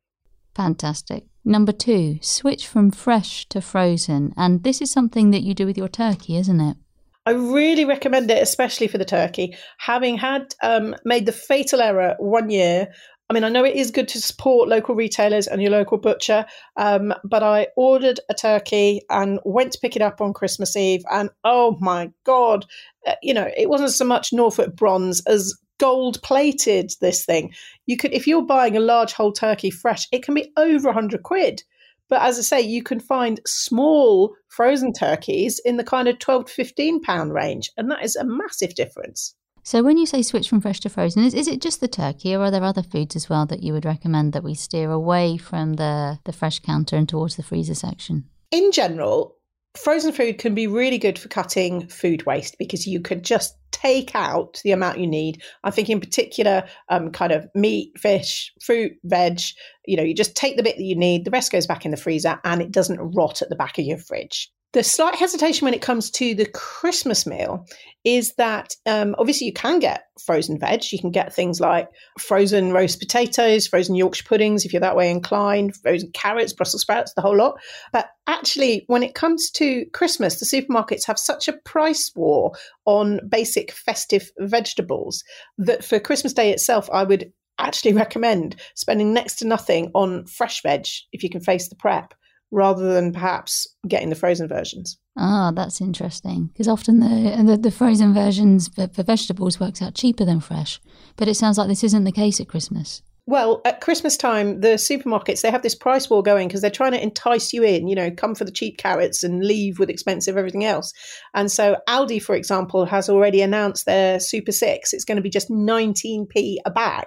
Fantastic. 0.55 1.25
Number 1.45 1.73
two, 1.73 2.19
switch 2.21 2.67
from 2.67 2.91
fresh 2.91 3.47
to 3.51 3.61
frozen. 3.61 4.35
And 4.37 4.65
this 4.65 4.83
is 4.83 4.91
something 4.91 5.31
that 5.31 5.43
you 5.43 5.55
do 5.55 5.67
with 5.67 5.79
your 5.79 5.89
turkey, 5.89 6.37
isn't 6.37 6.61
it? 6.61 6.77
I 7.25 7.33
really 7.33 7.85
recommend 7.85 8.31
it, 8.31 8.43
especially 8.43 8.89
for 8.89 8.97
the 8.99 9.05
turkey. 9.05 9.55
Having 9.79 10.17
had 10.17 10.55
um, 10.63 10.97
made 11.05 11.27
the 11.27 11.33
fatal 11.33 11.83
error 11.83 12.17
one 12.19 12.49
year, 12.49 12.89
I 13.31 13.35
mean, 13.35 13.45
I 13.45 13.51
know 13.51 13.65
it 13.65 13.77
is 13.77 13.91
good 13.91 14.09
to 14.09 14.23
support 14.23 14.71
local 14.71 14.95
retailers 14.95 15.47
and 15.47 15.61
your 15.61 15.71
local 15.71 15.99
butcher, 15.99 16.47
um, 16.77 17.13
but 17.25 17.43
I 17.43 17.69
ordered 17.77 18.21
a 18.31 18.35
turkey 18.35 19.03
and 19.11 19.39
went 19.45 19.73
to 19.73 19.79
pick 19.81 19.97
it 19.97 20.03
up 20.03 20.23
on 20.23 20.33
Christmas 20.33 20.75
Eve, 20.77 21.05
and 21.11 21.29
oh 21.45 21.77
my 21.81 22.11
god, 22.25 22.65
uh, 23.07 23.15
you 23.23 23.35
know, 23.35 23.51
it 23.57 23.69
wasn't 23.69 23.91
so 23.91 24.07
much 24.07 24.33
Norfolk 24.33 24.75
bronze 24.75 25.23
as 25.27 25.55
gold 25.79 26.23
plated. 26.23 26.93
This 27.03 27.27
thing, 27.27 27.53
you 27.85 27.99
could, 27.99 28.13
if 28.15 28.27
you're 28.27 28.47
buying 28.47 28.77
a 28.77 28.81
large 28.81 29.13
whole 29.13 29.33
turkey 29.33 29.71
fresh, 29.71 30.09
it 30.11 30.23
can 30.23 30.35
be 30.35 30.51
over 30.57 30.91
hundred 30.91 31.23
quid. 31.23 31.63
But 32.09 32.23
as 32.23 32.39
I 32.39 32.43
say, 32.43 32.61
you 32.63 32.83
can 32.83 33.01
find 33.01 33.41
small 33.47 34.35
frozen 34.49 34.93
turkeys 34.93 35.61
in 35.65 35.77
the 35.77 35.85
kind 35.85 36.09
of 36.09 36.19
12 36.19 36.47
to 36.47 36.53
15 36.53 37.03
pound 37.03 37.35
range. 37.35 37.71
And 37.77 37.91
that 37.91 38.03
is 38.03 38.17
a 38.17 38.25
massive 38.25 38.75
difference. 38.75 39.35
So, 39.69 39.83
when 39.83 39.99
you 39.99 40.07
say 40.07 40.23
switch 40.23 40.49
from 40.49 40.63
fresh 40.63 40.81
to 40.81 40.89
frozen, 40.89 41.25
is, 41.25 41.35
is 41.35 41.47
it 41.47 41.61
just 41.61 41.83
the 41.83 41.89
turkey 41.89 42.35
or 42.35 42.41
are 42.45 42.51
there 42.51 42.65
other 42.65 42.83
foods 42.83 43.15
as 43.15 43.29
well 43.29 43.45
that 43.45 43.63
you 43.63 43.75
would 43.75 43.85
recommend 43.85 44.33
that 44.33 44.43
we 44.43 44.55
steer 44.55 44.91
away 44.91 45.37
from 45.37 45.75
the, 45.75 46.19
the 46.25 46.33
fresh 46.33 46.59
counter 46.59 46.97
and 46.97 47.07
towards 47.07 47.37
the 47.37 47.43
freezer 47.43 47.75
section? 47.75 48.25
In 48.51 48.73
general, 48.73 49.37
frozen 49.77 50.13
food 50.13 50.39
can 50.39 50.55
be 50.55 50.67
really 50.67 50.97
good 50.97 51.19
for 51.19 51.29
cutting 51.29 51.87
food 51.87 52.25
waste 52.25 52.57
because 52.59 52.87
you 52.87 53.03
could 53.03 53.23
just 53.23 53.59
take 53.71 54.15
out 54.15 54.59
the 54.65 54.73
amount 54.73 55.01
you 55.01 55.07
need. 55.07 55.43
I 55.65 55.71
think 55.71 55.91
in 55.91 56.01
particular, 56.01 56.67
um, 56.89 57.13
kind 57.13 57.33
of 57.33 57.47
meat, 57.55 57.93
fish, 57.99 58.51
fruit, 58.63 58.93
veg, 59.05 59.43
you 59.85 59.99
know, 59.99 60.03
you 60.03 60.15
just 60.15 60.35
take 60.35 60.57
the 60.57 60.63
bit 60.63 60.79
that 60.79 60.83
you 60.83 60.97
need, 60.97 61.27
the 61.27 61.31
rest 61.31 61.53
goes 61.53 61.67
back 61.67 61.85
in 61.85 61.91
the 61.91 61.99
freezer 61.99 62.41
and 62.43 62.63
it 62.63 62.73
doesn't 62.73 63.15
rot 63.15 63.43
at 63.43 63.51
the 63.51 63.57
back 63.57 63.77
of 63.77 63.85
your 63.85 63.99
fridge. 63.99 64.51
The 64.75 64.85
slight 64.85 65.15
hesitation 65.15 65.65
when 65.65 65.73
it 65.73 65.81
comes 65.81 66.11
to 66.13 66.35
the 66.35 66.45
Christmas 66.45 67.27
meal 67.27 67.65
is 68.05 68.35
that 68.35 68.75
um, 68.85 69.15
obviously 69.19 69.47
you 69.47 69.53
can 69.55 69.79
get 69.79 70.03
frozen 70.23 70.59
veg. 70.59 70.83
You 70.93 70.99
can 70.99 71.11
get 71.11 71.35
things 71.35 71.59
like 71.59 71.89
frozen 72.19 72.73
roast 72.73 72.99
potatoes, 72.99 73.67
frozen 73.67 73.95
Yorkshire 73.95 74.25
puddings, 74.25 74.67
if 74.67 74.73
you're 74.75 74.81
that 74.81 74.97
way 74.97 75.11
inclined, 75.11 75.75
frozen 75.77 76.11
carrots, 76.13 76.53
Brussels 76.53 76.83
sprouts, 76.83 77.15
the 77.15 77.23
whole 77.23 77.37
lot. 77.37 77.59
But 77.95 78.11
actually, 78.27 78.85
when 78.89 79.03
it 79.03 79.15
comes 79.15 79.51
to 79.53 79.87
Christmas, 79.95 80.39
the 80.39 80.45
supermarkets 80.45 81.07
have 81.07 81.19
such 81.19 81.49
a 81.49 81.57
price 81.65 82.13
war 82.15 82.53
on 82.85 83.21
basic 83.27 83.73
festive 83.73 84.31
vegetables 84.39 85.25
that 85.57 85.83
for 85.83 85.99
Christmas 85.99 86.35
Day 86.35 86.53
itself, 86.53 86.91
I 86.93 87.05
would 87.05 87.33
actually 87.59 87.93
recommend 87.95 88.57
spending 88.75 89.15
next 89.15 89.37
to 89.37 89.47
nothing 89.47 89.91
on 89.95 90.27
fresh 90.27 90.61
veg 90.63 90.87
if 91.13 91.23
you 91.23 91.31
can 91.31 91.41
face 91.41 91.69
the 91.69 91.77
prep 91.77 92.13
rather 92.51 92.95
than 92.95 93.13
perhaps 93.13 93.67
getting 93.87 94.11
the 94.11 94.17
frozen 94.17 94.49
versions. 94.49 94.99
Ah, 95.17 95.53
that's 95.55 95.81
interesting 95.81 96.47
because 96.47 96.69
often 96.69 97.01
the, 97.01 97.43
the, 97.45 97.57
the 97.57 97.71
frozen 97.71 98.15
versions 98.15 98.69
for, 98.69 98.89
for 98.89 99.03
vegetables 99.03 99.61
works 99.61 99.83
out 99.83 99.95
cheaper 99.95 100.25
than 100.25 100.41
fresh, 100.41 100.81
but 101.17 101.29
it 101.29 101.35
sounds 101.35 101.59
like 101.59 101.69
this 101.69 101.85
isn't 101.85 102.05
the 102.05 102.13
case 102.13 102.41
at 102.41 102.49
Christmas. 102.49 103.03
Well, 103.27 103.61
at 103.67 103.83
Christmas 103.83 104.17
time, 104.17 104.63
the 104.63 104.79
supermarkets 104.79 105.43
they 105.43 105.51
have 105.51 105.61
this 105.61 105.75
price 105.75 106.09
war 106.09 106.23
going 106.23 106.49
because 106.49 106.63
they're 106.63 106.71
trying 106.71 106.93
to 106.93 107.03
entice 107.03 107.53
you 107.53 107.63
in. 107.63 107.87
You 107.87 107.95
know, 107.95 108.11
come 108.11 108.35
for 108.35 108.47
the 108.47 108.51
cheap 108.51 108.79
carrots 108.79 109.23
and 109.23 109.45
leave 109.45 109.79
with 109.79 109.91
expensive 109.91 110.39
everything 110.39 110.65
else. 110.65 110.95
And 111.35 111.53
so 111.53 111.77
Aldi, 111.87 112.23
for 112.23 112.35
example, 112.35 112.87
has 112.87 113.11
already 113.11 113.43
announced 113.43 113.85
their 113.85 114.19
Super 114.19 114.51
Six. 114.51 114.95
It's 114.95 115.05
going 115.05 115.17
to 115.17 115.23
be 115.23 115.29
just 115.29 115.51
19p 115.51 116.57
a 116.65 116.71
bag 116.71 117.05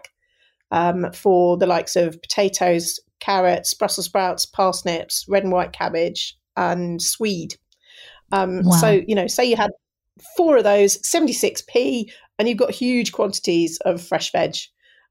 um, 0.72 1.12
for 1.14 1.58
the 1.58 1.68
likes 1.68 1.96
of 1.96 2.22
potatoes, 2.22 3.00
carrots, 3.20 3.74
Brussels 3.74 4.06
sprouts, 4.06 4.46
parsnips, 4.46 5.26
red 5.28 5.44
and 5.44 5.52
white 5.52 5.74
cabbage, 5.74 6.38
and 6.58 7.02
swede. 7.02 7.56
Um, 8.32 8.64
wow. 8.64 8.72
So, 8.78 9.02
you 9.08 9.16
know, 9.16 9.28
say 9.28 9.46
you 9.46 9.56
had 9.56 9.72
four 10.36 10.58
of 10.58 10.64
those, 10.64 10.98
76p, 11.02 12.12
and 12.40 12.48
you've 12.48 12.58
got 12.58 12.72
huge 12.72 13.12
quantities 13.12 13.78
of 13.86 14.02
fresh 14.02 14.32
veg. 14.32 14.56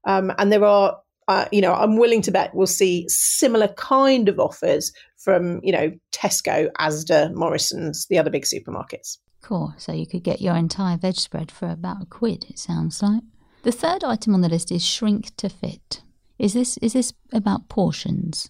Um, 0.05 0.31
and 0.37 0.51
there 0.51 0.65
are, 0.65 0.97
uh, 1.27 1.45
you 1.51 1.61
know, 1.61 1.73
I'm 1.73 1.97
willing 1.97 2.21
to 2.23 2.31
bet 2.31 2.53
we'll 2.53 2.67
see 2.67 3.07
similar 3.07 3.69
kind 3.69 4.27
of 4.27 4.39
offers 4.39 4.91
from, 5.17 5.59
you 5.63 5.71
know, 5.71 5.91
Tesco, 6.11 6.69
Asda, 6.79 7.33
Morrison's, 7.33 8.07
the 8.07 8.17
other 8.17 8.29
big 8.29 8.43
supermarkets. 8.43 9.17
Cool. 9.41 9.73
So 9.77 9.91
you 9.91 10.05
could 10.05 10.23
get 10.23 10.41
your 10.41 10.55
entire 10.55 10.97
veg 10.97 11.15
spread 11.15 11.51
for 11.51 11.69
about 11.69 12.03
a 12.03 12.05
quid, 12.05 12.45
it 12.49 12.59
sounds 12.59 13.01
like. 13.01 13.23
The 13.63 13.71
third 13.71 14.03
item 14.03 14.33
on 14.33 14.41
the 14.41 14.49
list 14.49 14.71
is 14.71 14.85
shrink 14.85 15.35
to 15.37 15.49
fit. 15.49 16.01
Is 16.39 16.53
this 16.53 16.77
is 16.77 16.93
this 16.93 17.13
about 17.31 17.69
portions? 17.69 18.49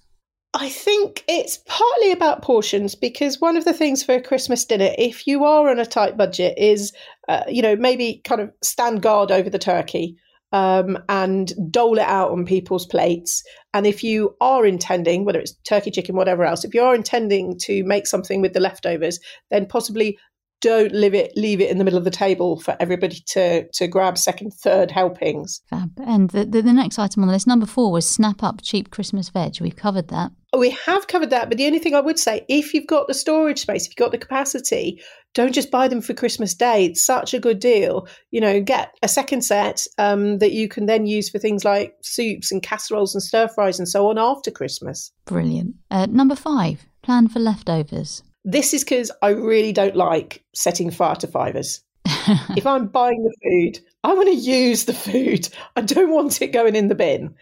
I 0.53 0.69
think 0.69 1.23
it's 1.27 1.59
partly 1.65 2.11
about 2.11 2.41
portions 2.41 2.95
because 2.95 3.39
one 3.39 3.55
of 3.55 3.65
the 3.65 3.73
things 3.73 4.03
for 4.03 4.15
a 4.15 4.21
Christmas 4.21 4.65
dinner, 4.65 4.89
if 4.97 5.25
you 5.25 5.45
are 5.45 5.69
on 5.69 5.79
a 5.79 5.85
tight 5.85 6.17
budget, 6.17 6.57
is 6.57 6.93
uh, 7.27 7.43
you 7.47 7.61
know 7.61 7.75
maybe 7.75 8.21
kind 8.23 8.41
of 8.41 8.51
stand 8.63 9.01
guard 9.01 9.31
over 9.31 9.49
the 9.49 9.59
turkey 9.59 10.17
um, 10.53 10.97
and 11.09 11.53
dole 11.71 11.97
it 11.97 12.07
out 12.07 12.31
on 12.31 12.45
people's 12.45 12.85
plates. 12.85 13.43
And 13.73 13.85
if 13.85 14.03
you 14.03 14.35
are 14.41 14.65
intending, 14.65 15.25
whether 15.25 15.39
it's 15.39 15.53
turkey, 15.63 15.91
chicken, 15.91 16.15
whatever 16.15 16.43
else, 16.43 16.63
if 16.63 16.73
you 16.73 16.81
are 16.81 16.95
intending 16.95 17.57
to 17.59 17.83
make 17.83 18.07
something 18.07 18.41
with 18.41 18.53
the 18.53 18.59
leftovers, 18.59 19.19
then 19.49 19.65
possibly 19.65 20.17
don't 20.61 20.93
leave 20.93 21.13
it 21.13 21.35
leave 21.35 21.59
it 21.59 21.69
in 21.69 21.77
the 21.77 21.83
middle 21.83 21.97
of 21.97 22.03
the 22.03 22.11
table 22.11 22.59
for 22.59 22.77
everybody 22.79 23.21
to 23.27 23.67
to 23.73 23.87
grab 23.87 24.17
second 24.17 24.51
third 24.51 24.91
helpings. 24.91 25.61
Fab. 25.69 25.91
And 26.05 26.29
the, 26.29 26.45
the, 26.45 26.61
the 26.61 26.73
next 26.73 26.99
item 26.99 27.23
on 27.23 27.27
the 27.27 27.33
list 27.33 27.47
number 27.47 27.65
four 27.65 27.91
was 27.91 28.07
snap 28.07 28.43
up 28.43 28.61
cheap 28.61 28.91
christmas 28.91 29.29
veg. 29.29 29.59
We've 29.59 29.75
covered 29.75 30.07
that. 30.09 30.31
We 30.55 30.71
have 30.71 31.07
covered 31.07 31.31
that 31.31 31.49
but 31.49 31.57
the 31.57 31.65
only 31.65 31.79
thing 31.79 31.95
i 31.95 32.01
would 32.01 32.19
say 32.19 32.45
if 32.47 32.73
you've 32.73 32.87
got 32.87 33.07
the 33.07 33.13
storage 33.13 33.59
space 33.59 33.85
if 33.85 33.91
you've 33.91 34.05
got 34.05 34.11
the 34.11 34.17
capacity 34.17 35.01
don't 35.33 35.53
just 35.53 35.71
buy 35.71 35.87
them 35.87 36.01
for 36.01 36.13
christmas 36.13 36.53
day. 36.53 36.85
It's 36.85 37.05
such 37.05 37.33
a 37.33 37.39
good 37.39 37.59
deal. 37.59 38.07
You 38.31 38.41
know 38.41 38.61
get 38.61 38.93
a 39.01 39.07
second 39.07 39.41
set 39.41 39.85
um, 39.97 40.37
that 40.39 40.51
you 40.51 40.67
can 40.67 40.85
then 40.85 41.07
use 41.07 41.29
for 41.29 41.39
things 41.39 41.65
like 41.65 41.95
soups 42.01 42.51
and 42.51 42.61
casseroles 42.61 43.15
and 43.15 43.23
stir 43.23 43.47
fries 43.47 43.79
and 43.79 43.87
so 43.87 44.09
on 44.09 44.17
after 44.17 44.51
christmas. 44.51 45.11
Brilliant. 45.25 45.75
Uh, 45.89 46.07
number 46.09 46.35
five 46.35 46.85
plan 47.01 47.27
for 47.27 47.39
leftovers 47.39 48.21
this 48.43 48.73
is 48.73 48.83
because 48.83 49.11
I 49.21 49.29
really 49.29 49.71
don't 49.71 49.95
like 49.95 50.43
setting 50.53 50.91
fire 50.91 51.15
to 51.15 51.27
fivers. 51.27 51.81
if 52.05 52.65
I'm 52.65 52.87
buying 52.87 53.23
the 53.23 53.35
food, 53.43 53.85
I 54.03 54.13
want 54.13 54.29
to 54.29 54.35
use 54.35 54.85
the 54.85 54.93
food. 54.93 55.47
I 55.75 55.81
don't 55.81 56.11
want 56.11 56.41
it 56.41 56.47
going 56.47 56.75
in 56.75 56.87
the 56.87 56.95
bin. 56.95 57.35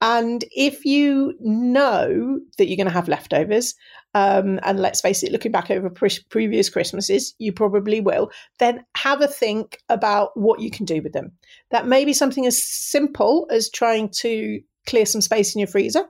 And 0.00 0.44
if 0.50 0.84
you 0.84 1.34
know 1.40 2.40
that 2.58 2.66
you're 2.66 2.76
going 2.76 2.86
to 2.86 2.92
have 2.92 3.08
leftovers, 3.08 3.74
um, 4.14 4.58
and 4.62 4.80
let's 4.80 5.02
face 5.02 5.22
it, 5.22 5.32
looking 5.32 5.52
back 5.52 5.70
over 5.70 5.90
pre- 5.90 6.24
previous 6.30 6.70
Christmases, 6.70 7.34
you 7.38 7.52
probably 7.52 8.00
will, 8.00 8.30
then 8.58 8.84
have 8.96 9.20
a 9.20 9.28
think 9.28 9.78
about 9.90 10.30
what 10.34 10.60
you 10.60 10.70
can 10.70 10.86
do 10.86 11.02
with 11.02 11.12
them. 11.12 11.32
That 11.70 11.86
may 11.86 12.04
be 12.04 12.14
something 12.14 12.46
as 12.46 12.62
simple 12.64 13.46
as 13.50 13.68
trying 13.68 14.08
to 14.20 14.60
clear 14.86 15.04
some 15.04 15.20
space 15.20 15.54
in 15.54 15.58
your 15.58 15.68
freezer. 15.68 16.04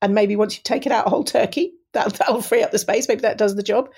And 0.00 0.14
maybe 0.14 0.36
once 0.36 0.56
you 0.56 0.62
take 0.62 0.86
it 0.86 0.92
out 0.92 1.06
a 1.06 1.10
whole 1.10 1.24
turkey, 1.24 1.72
that, 1.92 2.14
that'll 2.18 2.42
free 2.42 2.62
up 2.62 2.70
the 2.70 2.78
space. 2.78 3.08
Maybe 3.08 3.22
that 3.22 3.38
does 3.38 3.56
the 3.56 3.62
job. 3.62 3.90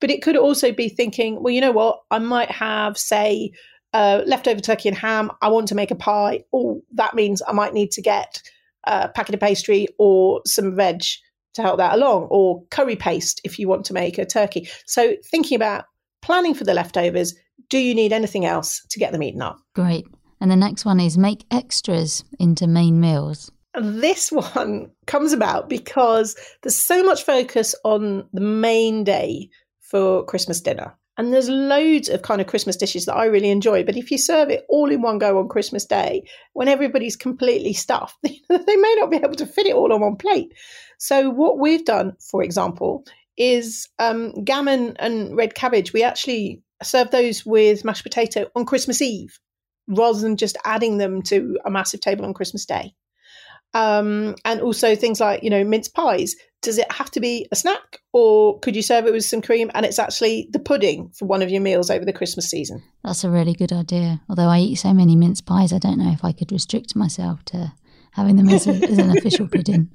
But 0.00 0.10
it 0.10 0.22
could 0.22 0.36
also 0.36 0.72
be 0.72 0.88
thinking, 0.88 1.42
well, 1.42 1.52
you 1.52 1.60
know 1.60 1.72
what? 1.72 2.00
I 2.10 2.18
might 2.18 2.50
have, 2.50 2.98
say, 2.98 3.52
uh, 3.92 4.22
leftover 4.26 4.60
turkey 4.60 4.88
and 4.88 4.98
ham. 4.98 5.30
I 5.40 5.48
want 5.48 5.68
to 5.68 5.74
make 5.74 5.90
a 5.90 5.96
pie. 5.96 6.44
Oh, 6.52 6.82
that 6.92 7.14
means 7.14 7.42
I 7.46 7.52
might 7.52 7.74
need 7.74 7.90
to 7.92 8.02
get 8.02 8.42
a 8.84 9.08
packet 9.08 9.34
of 9.34 9.40
pastry 9.40 9.86
or 9.98 10.42
some 10.46 10.76
veg 10.76 11.02
to 11.54 11.62
help 11.62 11.78
that 11.78 11.94
along, 11.94 12.24
or 12.30 12.64
curry 12.70 12.96
paste 12.96 13.40
if 13.44 13.58
you 13.58 13.68
want 13.68 13.84
to 13.86 13.92
make 13.92 14.18
a 14.18 14.26
turkey. 14.26 14.68
So 14.86 15.14
thinking 15.30 15.54
about 15.54 15.84
planning 16.20 16.52
for 16.52 16.64
the 16.64 16.74
leftovers, 16.74 17.34
do 17.70 17.78
you 17.78 17.94
need 17.94 18.12
anything 18.12 18.44
else 18.44 18.84
to 18.90 18.98
get 18.98 19.12
them 19.12 19.22
eaten 19.22 19.40
up? 19.40 19.58
Great. 19.74 20.04
And 20.40 20.50
the 20.50 20.56
next 20.56 20.84
one 20.84 20.98
is 20.98 21.16
make 21.16 21.44
extras 21.50 22.24
into 22.38 22.66
main 22.66 23.00
meals. 23.00 23.52
This 23.80 24.30
one 24.30 24.90
comes 25.06 25.32
about 25.32 25.68
because 25.68 26.36
there's 26.62 26.76
so 26.76 27.02
much 27.02 27.24
focus 27.24 27.74
on 27.84 28.28
the 28.32 28.40
main 28.40 29.04
day 29.04 29.48
for 29.80 30.24
Christmas 30.24 30.60
dinner. 30.60 30.94
And 31.16 31.32
there's 31.32 31.48
loads 31.48 32.08
of 32.08 32.22
kind 32.22 32.40
of 32.40 32.48
Christmas 32.48 32.76
dishes 32.76 33.06
that 33.06 33.14
I 33.14 33.26
really 33.26 33.50
enjoy. 33.50 33.84
But 33.84 33.96
if 33.96 34.10
you 34.10 34.18
serve 34.18 34.50
it 34.50 34.64
all 34.68 34.90
in 34.90 35.00
one 35.00 35.18
go 35.18 35.38
on 35.38 35.48
Christmas 35.48 35.84
Day, 35.84 36.24
when 36.54 36.66
everybody's 36.66 37.14
completely 37.14 37.72
stuffed, 37.72 38.16
they 38.22 38.76
may 38.76 38.96
not 38.98 39.10
be 39.10 39.18
able 39.18 39.36
to 39.36 39.46
fit 39.46 39.66
it 39.66 39.76
all 39.76 39.92
on 39.92 40.00
one 40.00 40.16
plate. 40.16 40.52
So, 40.98 41.30
what 41.30 41.58
we've 41.58 41.84
done, 41.84 42.16
for 42.18 42.42
example, 42.42 43.04
is 43.36 43.88
um, 44.00 44.32
gammon 44.44 44.96
and 44.98 45.36
red 45.36 45.54
cabbage. 45.54 45.92
We 45.92 46.02
actually 46.02 46.62
serve 46.82 47.10
those 47.12 47.46
with 47.46 47.84
mashed 47.84 48.02
potato 48.02 48.50
on 48.56 48.66
Christmas 48.66 49.00
Eve 49.00 49.38
rather 49.86 50.18
than 50.18 50.36
just 50.36 50.56
adding 50.64 50.98
them 50.98 51.22
to 51.22 51.58
a 51.64 51.70
massive 51.70 52.00
table 52.00 52.24
on 52.24 52.34
Christmas 52.34 52.66
Day. 52.66 52.94
Um, 53.74 54.36
and 54.44 54.60
also 54.60 54.94
things 54.94 55.20
like, 55.20 55.42
you 55.42 55.50
know, 55.50 55.64
mince 55.64 55.88
pies. 55.88 56.36
Does 56.62 56.78
it 56.78 56.90
have 56.90 57.10
to 57.10 57.20
be 57.20 57.46
a 57.52 57.56
snack 57.56 58.00
or 58.12 58.58
could 58.60 58.74
you 58.74 58.80
serve 58.80 59.06
it 59.06 59.12
with 59.12 59.24
some 59.24 59.42
cream 59.42 59.70
and 59.74 59.84
it's 59.84 59.98
actually 59.98 60.48
the 60.52 60.58
pudding 60.58 61.10
for 61.10 61.26
one 61.26 61.42
of 61.42 61.50
your 61.50 61.60
meals 61.60 61.90
over 61.90 62.04
the 62.04 62.12
Christmas 62.12 62.48
season? 62.48 62.82
That's 63.02 63.24
a 63.24 63.30
really 63.30 63.52
good 63.52 63.72
idea. 63.72 64.22
Although 64.30 64.48
I 64.48 64.60
eat 64.60 64.76
so 64.76 64.94
many 64.94 65.14
mince 65.14 65.42
pies, 65.42 65.72
I 65.72 65.78
don't 65.78 65.98
know 65.98 66.10
if 66.10 66.24
I 66.24 66.32
could 66.32 66.52
restrict 66.52 66.96
myself 66.96 67.44
to 67.46 67.74
having 68.12 68.36
them 68.36 68.48
as, 68.48 68.66
a, 68.66 68.70
as 68.70 68.96
an 68.96 69.16
official 69.16 69.48
pudding. 69.48 69.90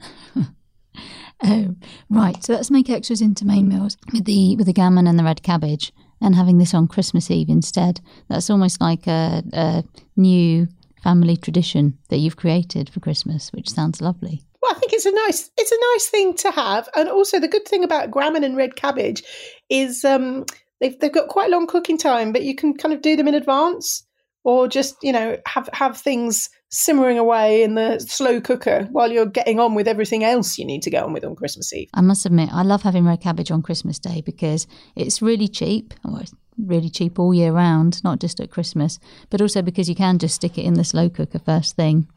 oh, 1.43 1.75
right. 2.09 2.43
So 2.43 2.53
let's 2.53 2.69
make 2.69 2.89
extras 2.89 3.21
into 3.21 3.45
main 3.45 3.67
meals 3.67 3.98
with 4.13 4.25
the 4.25 4.55
with 4.57 4.67
the 4.67 4.74
gammon 4.74 5.07
and 5.07 5.17
the 5.17 5.24
red 5.24 5.41
cabbage 5.41 5.91
and 6.21 6.36
having 6.36 6.57
this 6.57 6.74
on 6.74 6.88
Christmas 6.88 7.31
Eve 7.31 7.50
instead. 7.50 8.01
That's 8.27 8.50
almost 8.50 8.81
like 8.81 9.07
a, 9.07 9.43
a 9.53 9.83
new 10.15 10.67
family 11.01 11.37
tradition 11.37 11.97
that 12.09 12.17
you've 12.17 12.37
created 12.37 12.89
for 12.89 12.99
Christmas, 12.99 13.51
which 13.51 13.69
sounds 13.69 14.01
lovely. 14.01 14.41
Well, 14.61 14.71
I 14.75 14.79
think 14.79 14.93
it's 14.93 15.05
a 15.05 15.11
nice 15.11 15.49
it's 15.57 15.71
a 15.71 15.93
nice 15.93 16.07
thing 16.07 16.35
to 16.37 16.51
have, 16.51 16.89
and 16.95 17.09
also 17.09 17.39
the 17.39 17.47
good 17.47 17.67
thing 17.67 17.83
about 17.83 18.11
gammon 18.11 18.43
and 18.43 18.57
red 18.57 18.75
cabbage 18.75 19.23
is 19.69 20.03
um, 20.03 20.45
they've 20.81 20.99
they've 20.99 21.13
got 21.13 21.29
quite 21.29 21.47
a 21.49 21.51
long 21.51 21.67
cooking 21.67 21.97
time, 21.97 22.31
but 22.31 22.43
you 22.43 22.55
can 22.55 22.75
kind 22.75 22.93
of 22.93 23.01
do 23.01 23.15
them 23.15 23.27
in 23.27 23.35
advance, 23.35 24.03
or 24.49 24.67
just 24.67 24.95
you 25.03 25.11
know 25.11 25.37
have 25.45 25.69
have 25.73 25.95
things 25.95 26.49
simmering 26.69 27.19
away 27.19 27.61
in 27.61 27.75
the 27.75 27.99
slow 27.99 28.41
cooker 28.41 28.87
while 28.91 29.11
you're 29.11 29.25
getting 29.25 29.59
on 29.59 29.75
with 29.75 29.87
everything 29.87 30.23
else 30.23 30.57
you 30.57 30.65
need 30.65 30.81
to 30.81 30.89
get 30.89 31.03
on 31.03 31.13
with 31.13 31.23
on 31.23 31.35
Christmas 31.35 31.71
Eve. 31.71 31.89
I 31.93 32.01
must 32.01 32.25
admit, 32.25 32.49
I 32.51 32.63
love 32.63 32.81
having 32.81 33.05
red 33.05 33.21
cabbage 33.21 33.51
on 33.51 33.61
Christmas 33.61 33.99
Day 33.99 34.21
because 34.21 34.67
it's 34.95 35.21
really 35.21 35.47
cheap. 35.47 35.93
Well, 36.03 36.23
really 36.57 36.89
cheap 36.89 37.19
all 37.19 37.33
year 37.33 37.51
round, 37.51 38.03
not 38.03 38.19
just 38.19 38.39
at 38.39 38.51
Christmas, 38.51 38.99
but 39.29 39.41
also 39.41 39.61
because 39.61 39.87
you 39.87 39.95
can 39.95 40.19
just 40.19 40.35
stick 40.35 40.57
it 40.57 40.65
in 40.65 40.73
the 40.73 40.83
slow 40.83 41.09
cooker 41.09 41.39
first 41.39 41.75
thing 41.75 42.07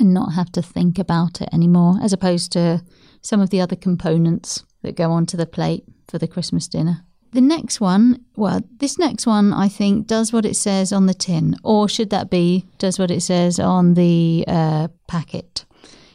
and 0.00 0.12
not 0.12 0.32
have 0.32 0.50
to 0.52 0.62
think 0.62 0.98
about 0.98 1.40
it 1.40 1.48
anymore, 1.52 1.98
as 2.02 2.12
opposed 2.12 2.52
to 2.52 2.82
some 3.20 3.40
of 3.40 3.50
the 3.50 3.60
other 3.60 3.76
components 3.76 4.64
that 4.82 4.96
go 4.96 5.10
onto 5.10 5.36
the 5.36 5.46
plate 5.46 5.84
for 6.08 6.18
the 6.18 6.28
Christmas 6.28 6.68
dinner. 6.68 7.04
The 7.34 7.40
next 7.40 7.80
one, 7.80 8.24
well, 8.36 8.60
this 8.78 8.96
next 8.96 9.26
one 9.26 9.52
I 9.52 9.66
think 9.66 10.06
does 10.06 10.32
what 10.32 10.44
it 10.44 10.54
says 10.54 10.92
on 10.92 11.06
the 11.06 11.14
tin, 11.14 11.56
or 11.64 11.88
should 11.88 12.10
that 12.10 12.30
be 12.30 12.64
does 12.78 12.96
what 12.96 13.10
it 13.10 13.22
says 13.22 13.58
on 13.58 13.94
the 13.94 14.44
uh, 14.46 14.86
packet? 15.08 15.64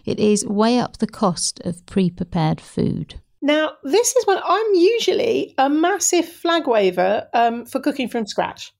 It 0.05 0.17
is 0.17 0.45
weigh 0.45 0.79
up 0.79 0.99
the 0.99 1.07
cost 1.07 1.59
of 1.65 1.85
pre 1.85 2.09
prepared 2.09 2.61
food. 2.61 3.19
Now, 3.41 3.71
this 3.83 4.15
is 4.15 4.25
when 4.27 4.39
I'm 4.41 4.73
usually 4.73 5.55
a 5.57 5.69
massive 5.69 6.25
flag 6.25 6.67
waver 6.67 7.27
um, 7.33 7.65
for 7.65 7.81
cooking 7.81 8.07
from 8.07 8.25
scratch. 8.25 8.71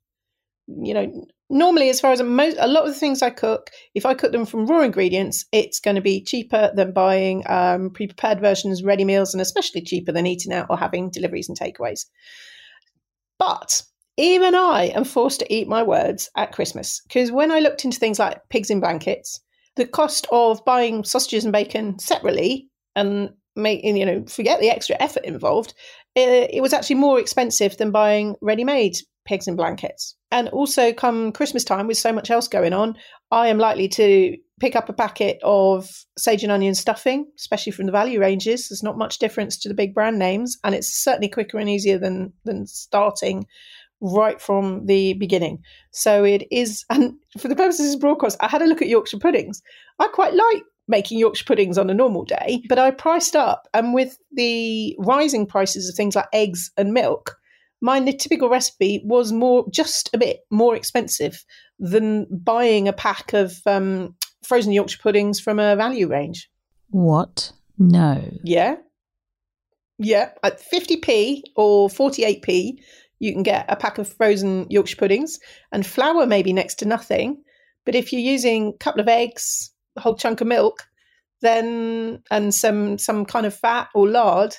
You 0.67 0.93
know, 0.93 1.27
normally, 1.49 1.89
as 1.89 1.99
far 1.99 2.11
as 2.11 2.21
most, 2.21 2.57
a 2.59 2.67
lot 2.67 2.87
of 2.87 2.93
the 2.93 2.99
things 2.99 3.21
I 3.21 3.29
cook, 3.29 3.71
if 3.95 4.05
I 4.05 4.13
cook 4.13 4.31
them 4.31 4.45
from 4.45 4.65
raw 4.65 4.81
ingredients, 4.81 5.45
it's 5.51 5.79
going 5.79 5.95
to 5.95 6.01
be 6.01 6.23
cheaper 6.23 6.71
than 6.75 6.93
buying 6.93 7.43
um, 7.47 7.89
pre 7.89 8.07
prepared 8.07 8.39
versions, 8.39 8.83
ready 8.83 9.05
meals, 9.05 9.33
and 9.33 9.41
especially 9.41 9.81
cheaper 9.81 10.11
than 10.11 10.27
eating 10.27 10.53
out 10.53 10.67
or 10.69 10.77
having 10.77 11.09
deliveries 11.09 11.49
and 11.49 11.59
takeaways. 11.59 12.05
But 13.37 13.81
even 14.17 14.53
I 14.53 14.87
am 14.87 15.05
forced 15.05 15.39
to 15.39 15.53
eat 15.53 15.67
my 15.67 15.81
words 15.81 16.29
at 16.35 16.51
Christmas 16.51 17.01
because 17.07 17.31
when 17.31 17.51
I 17.51 17.59
looked 17.59 17.85
into 17.85 17.99
things 17.99 18.19
like 18.19 18.41
pigs 18.49 18.69
in 18.69 18.81
blankets, 18.81 19.39
the 19.77 19.87
cost 19.87 20.27
of 20.31 20.63
buying 20.65 21.05
sausages 21.05 21.45
and 21.45 21.53
bacon 21.53 21.97
separately 21.99 22.67
and 22.97 23.29
make 23.55 23.83
you 23.83 24.05
know 24.05 24.25
forget 24.27 24.59
the 24.59 24.69
extra 24.69 24.97
effort 24.99 25.23
involved, 25.23 25.73
it, 26.15 26.49
it 26.53 26.61
was 26.61 26.73
actually 26.73 26.97
more 26.97 27.19
expensive 27.19 27.77
than 27.77 27.91
buying 27.91 28.35
ready-made 28.41 28.97
pigs 29.25 29.47
in 29.47 29.55
blankets. 29.55 30.15
And 30.31 30.47
also, 30.49 30.93
come 30.93 31.31
Christmas 31.31 31.63
time, 31.63 31.87
with 31.87 31.97
so 31.97 32.13
much 32.13 32.29
else 32.29 32.47
going 32.47 32.73
on, 32.73 32.95
I 33.31 33.47
am 33.47 33.57
likely 33.57 33.87
to 33.89 34.37
pick 34.59 34.75
up 34.75 34.89
a 34.89 34.93
packet 34.93 35.39
of 35.43 35.89
sage 36.17 36.43
and 36.43 36.51
onion 36.51 36.75
stuffing, 36.75 37.25
especially 37.37 37.71
from 37.71 37.87
the 37.87 37.91
value 37.91 38.19
ranges. 38.19 38.69
There's 38.69 38.83
not 38.83 38.97
much 38.97 39.19
difference 39.19 39.57
to 39.59 39.69
the 39.69 39.73
big 39.73 39.93
brand 39.93 40.19
names, 40.19 40.57
and 40.63 40.75
it's 40.75 41.03
certainly 41.03 41.29
quicker 41.29 41.57
and 41.57 41.69
easier 41.69 41.97
than 41.97 42.33
than 42.45 42.67
starting 42.67 43.45
right 44.01 44.39
from 44.39 44.85
the 44.85 45.13
beginning. 45.13 45.59
So 45.91 46.23
it 46.23 46.43
is, 46.51 46.85
and 46.89 47.15
for 47.37 47.47
the 47.47 47.55
purposes 47.55 47.95
of 47.95 48.01
broadcast, 48.01 48.37
I 48.39 48.47
had 48.47 48.61
a 48.61 48.65
look 48.65 48.81
at 48.81 48.87
Yorkshire 48.87 49.19
puddings. 49.19 49.61
I 49.99 50.07
quite 50.07 50.33
like 50.33 50.63
making 50.87 51.19
Yorkshire 51.19 51.45
puddings 51.45 51.77
on 51.77 51.89
a 51.89 51.93
normal 51.93 52.25
day, 52.25 52.63
but 52.67 52.79
I 52.79 52.91
priced 52.91 53.35
up, 53.35 53.67
and 53.73 53.93
with 53.93 54.17
the 54.31 54.95
rising 54.99 55.45
prices 55.45 55.89
of 55.89 55.95
things 55.95 56.15
like 56.15 56.27
eggs 56.33 56.71
and 56.77 56.93
milk, 56.93 57.38
my 57.81 57.99
typical 58.11 58.49
recipe 58.49 59.01
was 59.05 59.31
more 59.31 59.65
just 59.71 60.09
a 60.13 60.17
bit 60.17 60.39
more 60.49 60.75
expensive 60.75 61.43
than 61.79 62.27
buying 62.29 62.87
a 62.87 62.93
pack 62.93 63.33
of 63.33 63.59
um, 63.65 64.15
frozen 64.43 64.73
Yorkshire 64.73 64.99
puddings 65.01 65.39
from 65.39 65.59
a 65.59 65.75
value 65.75 66.07
range. 66.07 66.49
What? 66.89 67.51
No. 67.77 68.23
Yeah. 68.43 68.75
Yeah, 69.97 70.31
at 70.43 70.61
50p 70.61 71.41
or 71.55 71.89
48p, 71.89 72.79
you 73.19 73.33
can 73.33 73.43
get 73.43 73.65
a 73.67 73.75
pack 73.75 73.97
of 73.97 74.11
frozen 74.11 74.65
Yorkshire 74.69 74.95
puddings 74.95 75.39
and 75.71 75.85
flour 75.85 76.25
maybe 76.25 76.53
next 76.53 76.75
to 76.75 76.85
nothing. 76.85 77.43
But 77.85 77.95
if 77.95 78.13
you're 78.13 78.21
using 78.21 78.69
a 78.69 78.77
couple 78.77 79.01
of 79.01 79.09
eggs, 79.09 79.71
a 79.97 80.01
whole 80.01 80.15
chunk 80.15 80.41
of 80.41 80.47
milk, 80.47 80.87
then 81.41 82.21
and 82.31 82.53
some 82.53 82.97
some 82.97 83.25
kind 83.25 83.45
of 83.45 83.53
fat 83.53 83.89
or 83.93 84.07
lard, 84.07 84.55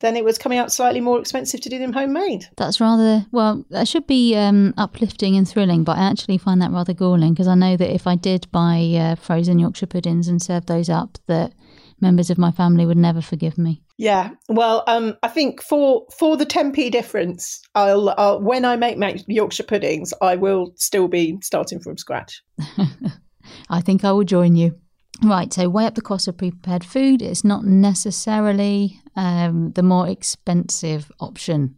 then 0.00 0.16
it 0.16 0.24
was 0.24 0.38
coming 0.38 0.58
out 0.58 0.72
slightly 0.72 1.00
more 1.00 1.18
expensive 1.18 1.60
to 1.60 1.68
do 1.68 1.78
them 1.78 1.92
homemade. 1.92 2.48
That's 2.56 2.80
rather 2.80 3.26
well. 3.32 3.64
That 3.70 3.88
should 3.88 4.06
be 4.06 4.36
um, 4.36 4.74
uplifting 4.76 5.36
and 5.36 5.48
thrilling, 5.48 5.84
but 5.84 5.98
I 5.98 6.08
actually 6.08 6.38
find 6.38 6.62
that 6.62 6.70
rather 6.70 6.92
galling 6.94 7.32
because 7.32 7.48
I 7.48 7.54
know 7.54 7.76
that 7.76 7.94
if 7.94 8.06
I 8.06 8.14
did 8.14 8.50
buy 8.52 8.94
uh, 8.98 9.14
frozen 9.16 9.58
Yorkshire 9.58 9.86
puddings 9.86 10.28
and 10.28 10.40
serve 10.40 10.66
those 10.66 10.88
up, 10.88 11.18
that 11.26 11.52
members 12.00 12.30
of 12.30 12.38
my 12.38 12.50
family 12.50 12.86
would 12.86 12.96
never 12.96 13.20
forgive 13.20 13.58
me. 13.58 13.82
Yeah, 13.96 14.30
well, 14.48 14.84
um, 14.86 15.16
I 15.24 15.28
think 15.28 15.60
for 15.60 16.06
for 16.16 16.36
the 16.36 16.46
10p 16.46 16.92
difference, 16.92 17.60
I'll, 17.74 18.10
I'll 18.10 18.40
when 18.40 18.64
I 18.64 18.76
make, 18.76 18.96
make 18.96 19.24
Yorkshire 19.26 19.64
puddings, 19.64 20.14
I 20.22 20.36
will 20.36 20.72
still 20.76 21.08
be 21.08 21.38
starting 21.42 21.80
from 21.80 21.98
scratch. 21.98 22.40
I 23.70 23.80
think 23.80 24.04
I 24.04 24.12
will 24.12 24.24
join 24.24 24.54
you. 24.54 24.78
Right, 25.24 25.52
so 25.52 25.68
weigh 25.68 25.86
up 25.86 25.96
the 25.96 26.00
cost 26.00 26.28
of 26.28 26.38
pre 26.38 26.52
prepared 26.52 26.84
food. 26.84 27.22
It's 27.22 27.42
not 27.42 27.64
necessarily 27.64 29.00
um, 29.18 29.72
the 29.72 29.82
more 29.82 30.08
expensive 30.08 31.10
option 31.18 31.74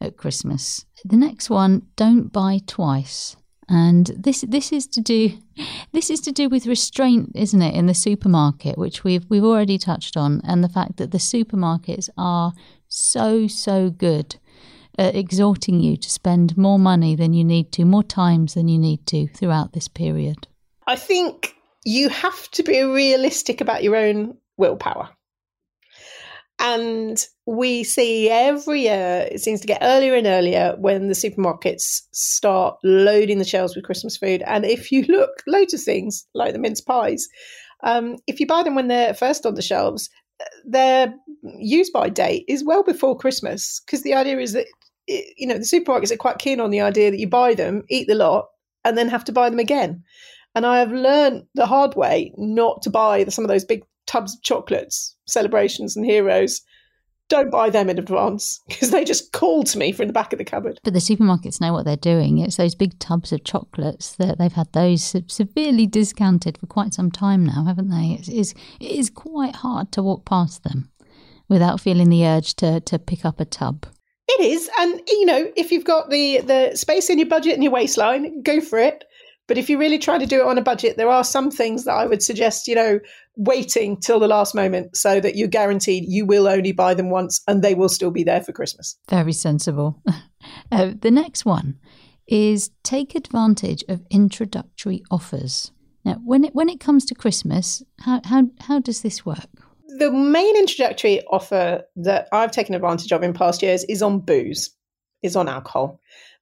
at 0.00 0.18
Christmas. 0.18 0.84
The 1.06 1.16
next 1.16 1.48
one, 1.48 1.86
don't 1.96 2.30
buy 2.30 2.60
twice. 2.66 3.34
And 3.68 4.08
this 4.08 4.42
this 4.46 4.72
is 4.72 4.86
to 4.88 5.00
do 5.00 5.38
this 5.92 6.10
is 6.10 6.20
to 6.20 6.32
do 6.32 6.50
with 6.50 6.66
restraint, 6.66 7.32
isn't 7.34 7.62
it, 7.62 7.74
in 7.74 7.86
the 7.86 7.94
supermarket, 7.94 8.76
which 8.76 9.04
we've 9.04 9.24
we've 9.30 9.44
already 9.44 9.78
touched 9.78 10.18
on, 10.18 10.42
and 10.44 10.62
the 10.62 10.68
fact 10.68 10.98
that 10.98 11.12
the 11.12 11.18
supermarkets 11.18 12.10
are 12.18 12.52
so 12.88 13.46
so 13.46 13.88
good 13.88 14.36
at 14.98 15.16
exhorting 15.16 15.80
you 15.80 15.96
to 15.96 16.10
spend 16.10 16.58
more 16.58 16.78
money 16.78 17.16
than 17.16 17.32
you 17.32 17.42
need 17.42 17.72
to, 17.72 17.86
more 17.86 18.02
times 18.02 18.52
than 18.52 18.68
you 18.68 18.78
need 18.78 19.06
to 19.06 19.28
throughout 19.28 19.72
this 19.72 19.88
period. 19.88 20.46
I 20.86 20.96
think 20.96 21.54
you 21.86 22.10
have 22.10 22.50
to 22.50 22.62
be 22.62 22.82
realistic 22.82 23.62
about 23.62 23.82
your 23.82 23.96
own 23.96 24.36
willpower. 24.58 25.08
And 26.64 27.20
we 27.44 27.82
see 27.82 28.30
every 28.30 28.82
year, 28.82 29.28
it 29.32 29.40
seems 29.40 29.60
to 29.60 29.66
get 29.66 29.80
earlier 29.82 30.14
and 30.14 30.28
earlier 30.28 30.76
when 30.78 31.08
the 31.08 31.14
supermarkets 31.14 32.02
start 32.12 32.76
loading 32.84 33.38
the 33.38 33.44
shelves 33.44 33.74
with 33.74 33.84
Christmas 33.84 34.16
food. 34.16 34.42
And 34.46 34.64
if 34.64 34.92
you 34.92 35.02
look, 35.02 35.42
loads 35.48 35.74
of 35.74 35.82
things 35.82 36.24
like 36.34 36.52
the 36.52 36.60
mince 36.60 36.80
pies, 36.80 37.26
um, 37.82 38.16
if 38.28 38.38
you 38.38 38.46
buy 38.46 38.62
them 38.62 38.76
when 38.76 38.86
they're 38.86 39.12
first 39.12 39.44
on 39.44 39.54
the 39.54 39.62
shelves, 39.62 40.08
their 40.64 41.12
use 41.58 41.90
by 41.90 42.08
date 42.08 42.44
is 42.46 42.64
well 42.64 42.84
before 42.84 43.18
Christmas 43.18 43.80
because 43.84 44.02
the 44.02 44.14
idea 44.14 44.38
is 44.38 44.52
that, 44.52 44.66
you 45.08 45.48
know, 45.48 45.58
the 45.58 45.60
supermarkets 45.60 46.12
are 46.12 46.16
quite 46.16 46.38
keen 46.38 46.60
on 46.60 46.70
the 46.70 46.80
idea 46.80 47.10
that 47.10 47.18
you 47.18 47.28
buy 47.28 47.54
them, 47.54 47.82
eat 47.90 48.06
the 48.06 48.14
lot, 48.14 48.46
and 48.84 48.96
then 48.96 49.08
have 49.08 49.24
to 49.24 49.32
buy 49.32 49.50
them 49.50 49.58
again. 49.58 50.04
And 50.54 50.64
I 50.64 50.78
have 50.78 50.92
learned 50.92 51.44
the 51.56 51.66
hard 51.66 51.96
way 51.96 52.32
not 52.36 52.82
to 52.82 52.90
buy 52.90 53.24
some 53.24 53.44
of 53.44 53.48
those 53.48 53.64
big 53.64 53.82
tubs 54.12 54.34
of 54.34 54.42
chocolates, 54.42 55.16
celebrations 55.26 55.96
and 55.96 56.04
heroes. 56.04 56.60
Don't 57.28 57.50
buy 57.50 57.70
them 57.70 57.88
in 57.88 57.98
advance 57.98 58.60
because 58.68 58.90
they 58.90 59.04
just 59.04 59.32
call 59.32 59.64
to 59.64 59.78
me 59.78 59.92
from 59.92 60.06
the 60.06 60.12
back 60.12 60.32
of 60.32 60.38
the 60.38 60.44
cupboard. 60.44 60.78
But 60.84 60.92
the 60.92 60.98
supermarkets 60.98 61.60
know 61.60 61.72
what 61.72 61.86
they're 61.86 61.96
doing. 61.96 62.38
It's 62.38 62.56
those 62.56 62.74
big 62.74 62.98
tubs 62.98 63.32
of 63.32 63.44
chocolates 63.44 64.14
that 64.16 64.38
they've 64.38 64.52
had 64.52 64.70
those 64.72 65.16
severely 65.28 65.86
discounted 65.86 66.58
for 66.58 66.66
quite 66.66 66.92
some 66.92 67.10
time 67.10 67.46
now, 67.46 67.64
haven't 67.64 67.88
they? 67.88 68.18
It 68.20 68.28
is, 68.28 68.54
it 68.80 68.90
is 68.90 69.08
quite 69.08 69.56
hard 69.56 69.92
to 69.92 70.02
walk 70.02 70.26
past 70.26 70.62
them 70.62 70.90
without 71.48 71.80
feeling 71.80 72.10
the 72.10 72.26
urge 72.26 72.54
to, 72.56 72.80
to 72.80 72.98
pick 72.98 73.24
up 73.24 73.40
a 73.40 73.44
tub. 73.46 73.86
It 74.28 74.40
is, 74.40 74.70
and 74.78 75.00
you 75.08 75.26
know, 75.26 75.50
if 75.56 75.72
you've 75.72 75.84
got 75.84 76.08
the 76.08 76.40
the 76.40 76.76
space 76.76 77.10
in 77.10 77.18
your 77.18 77.28
budget 77.28 77.54
and 77.54 77.62
your 77.62 77.72
waistline, 77.72 78.42
go 78.42 78.60
for 78.60 78.78
it. 78.78 79.04
But 79.48 79.58
if 79.58 79.68
you're 79.68 79.78
really 79.78 79.98
trying 79.98 80.20
to 80.20 80.26
do 80.26 80.40
it 80.40 80.46
on 80.46 80.56
a 80.56 80.62
budget, 80.62 80.96
there 80.96 81.10
are 81.10 81.24
some 81.24 81.50
things 81.50 81.84
that 81.84 81.92
I 81.92 82.06
would 82.06 82.22
suggest, 82.22 82.68
you 82.68 82.74
know, 82.74 83.00
waiting 83.36 83.96
till 83.96 84.20
the 84.20 84.28
last 84.28 84.54
moment 84.54 84.96
so 84.96 85.20
that 85.20 85.36
you're 85.36 85.48
guaranteed 85.48 86.04
you 86.06 86.26
will 86.26 86.46
only 86.46 86.72
buy 86.72 86.94
them 86.94 87.10
once 87.10 87.40
and 87.46 87.62
they 87.62 87.74
will 87.74 87.88
still 87.88 88.10
be 88.10 88.24
there 88.24 88.42
for 88.42 88.52
Christmas. 88.52 88.96
Very 89.08 89.32
sensible. 89.32 90.02
Uh, 90.72 90.90
the 91.00 91.10
next 91.10 91.44
one 91.44 91.78
is 92.26 92.70
take 92.82 93.14
advantage 93.14 93.84
of 93.88 94.02
introductory 94.10 95.04
offers. 95.08 95.70
Now, 96.04 96.14
when 96.24 96.42
it 96.42 96.52
when 96.52 96.68
it 96.68 96.80
comes 96.80 97.04
to 97.06 97.14
Christmas, 97.14 97.80
how 98.00 98.20
how 98.24 98.48
how 98.58 98.80
does 98.80 99.02
this 99.02 99.24
work? 99.24 99.46
The 99.98 100.10
main 100.10 100.56
introductory 100.56 101.24
offer 101.30 101.82
that 101.94 102.28
I've 102.32 102.50
taken 102.50 102.74
advantage 102.74 103.12
of 103.12 103.22
in 103.22 103.34
past 103.34 103.62
years 103.62 103.84
is 103.84 104.02
on 104.02 104.18
booze, 104.18 104.74
is 105.22 105.36
on 105.36 105.48
alcohol. 105.48 106.00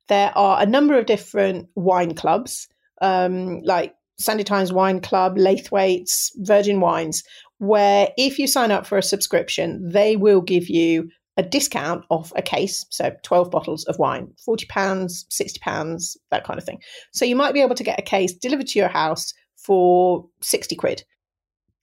There 0.09 0.33
are 0.35 0.62
a 0.62 0.66
number 0.66 0.98
of 0.98 1.05
different 1.05 1.68
wine 1.74 2.14
clubs 2.14 2.68
um, 3.00 3.61
like 3.62 3.94
Sunday 4.20 4.44
Times 4.44 4.72
Wine 4.72 5.00
Club, 5.00 5.37
Laithwaites, 5.37 6.30
Virgin 6.37 6.80
Wines, 6.80 7.22
where 7.59 8.09
if 8.16 8.38
you 8.38 8.46
sign 8.46 8.70
up 8.70 8.87
for 8.87 8.98
a 8.98 9.02
subscription, 9.02 9.88
they 9.88 10.16
will 10.16 10.40
give 10.40 10.68
you 10.68 11.09
a 11.37 11.42
discount 11.42 12.04
off 12.11 12.33
a 12.37 12.42
case, 12.42 12.85
so 12.90 13.11
12 13.22 13.50
bottles 13.50 13.85
of 13.87 13.98
wine, 13.98 14.28
40 14.44 14.66
pounds, 14.66 15.24
60 15.30 15.59
pounds, 15.61 16.16
that 16.30 16.44
kind 16.44 16.59
of 16.59 16.64
thing. 16.64 16.80
So 17.12 17.24
you 17.24 17.35
might 17.35 17.54
be 17.54 17.62
able 17.62 17.76
to 17.76 17.85
get 17.85 17.98
a 17.98 18.02
case 18.02 18.33
delivered 18.35 18.66
to 18.68 18.78
your 18.78 18.88
house 18.88 19.33
for 19.56 20.28
60 20.42 20.76
quid, 20.76 21.04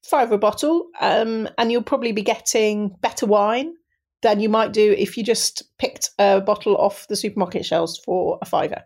five 0.04 0.32
a 0.32 0.38
bottle, 0.38 0.88
um, 1.02 1.50
and 1.58 1.72
you'll 1.72 1.82
probably 1.82 2.12
be 2.12 2.22
getting 2.22 2.96
better 3.02 3.26
wine 3.26 3.74
than 4.22 4.40
you 4.40 4.50
might 4.50 4.74
do 4.74 4.94
if 4.98 5.18
you 5.18 5.24
just 5.24 5.64
picked 5.80 6.12
a 6.20 6.42
bottle 6.42 6.76
off 6.78 7.08
the 7.08 7.16
supermarket 7.16 7.66
shelves 7.66 8.00
for 8.04 8.38
a 8.42 8.46
fiver. 8.46 8.84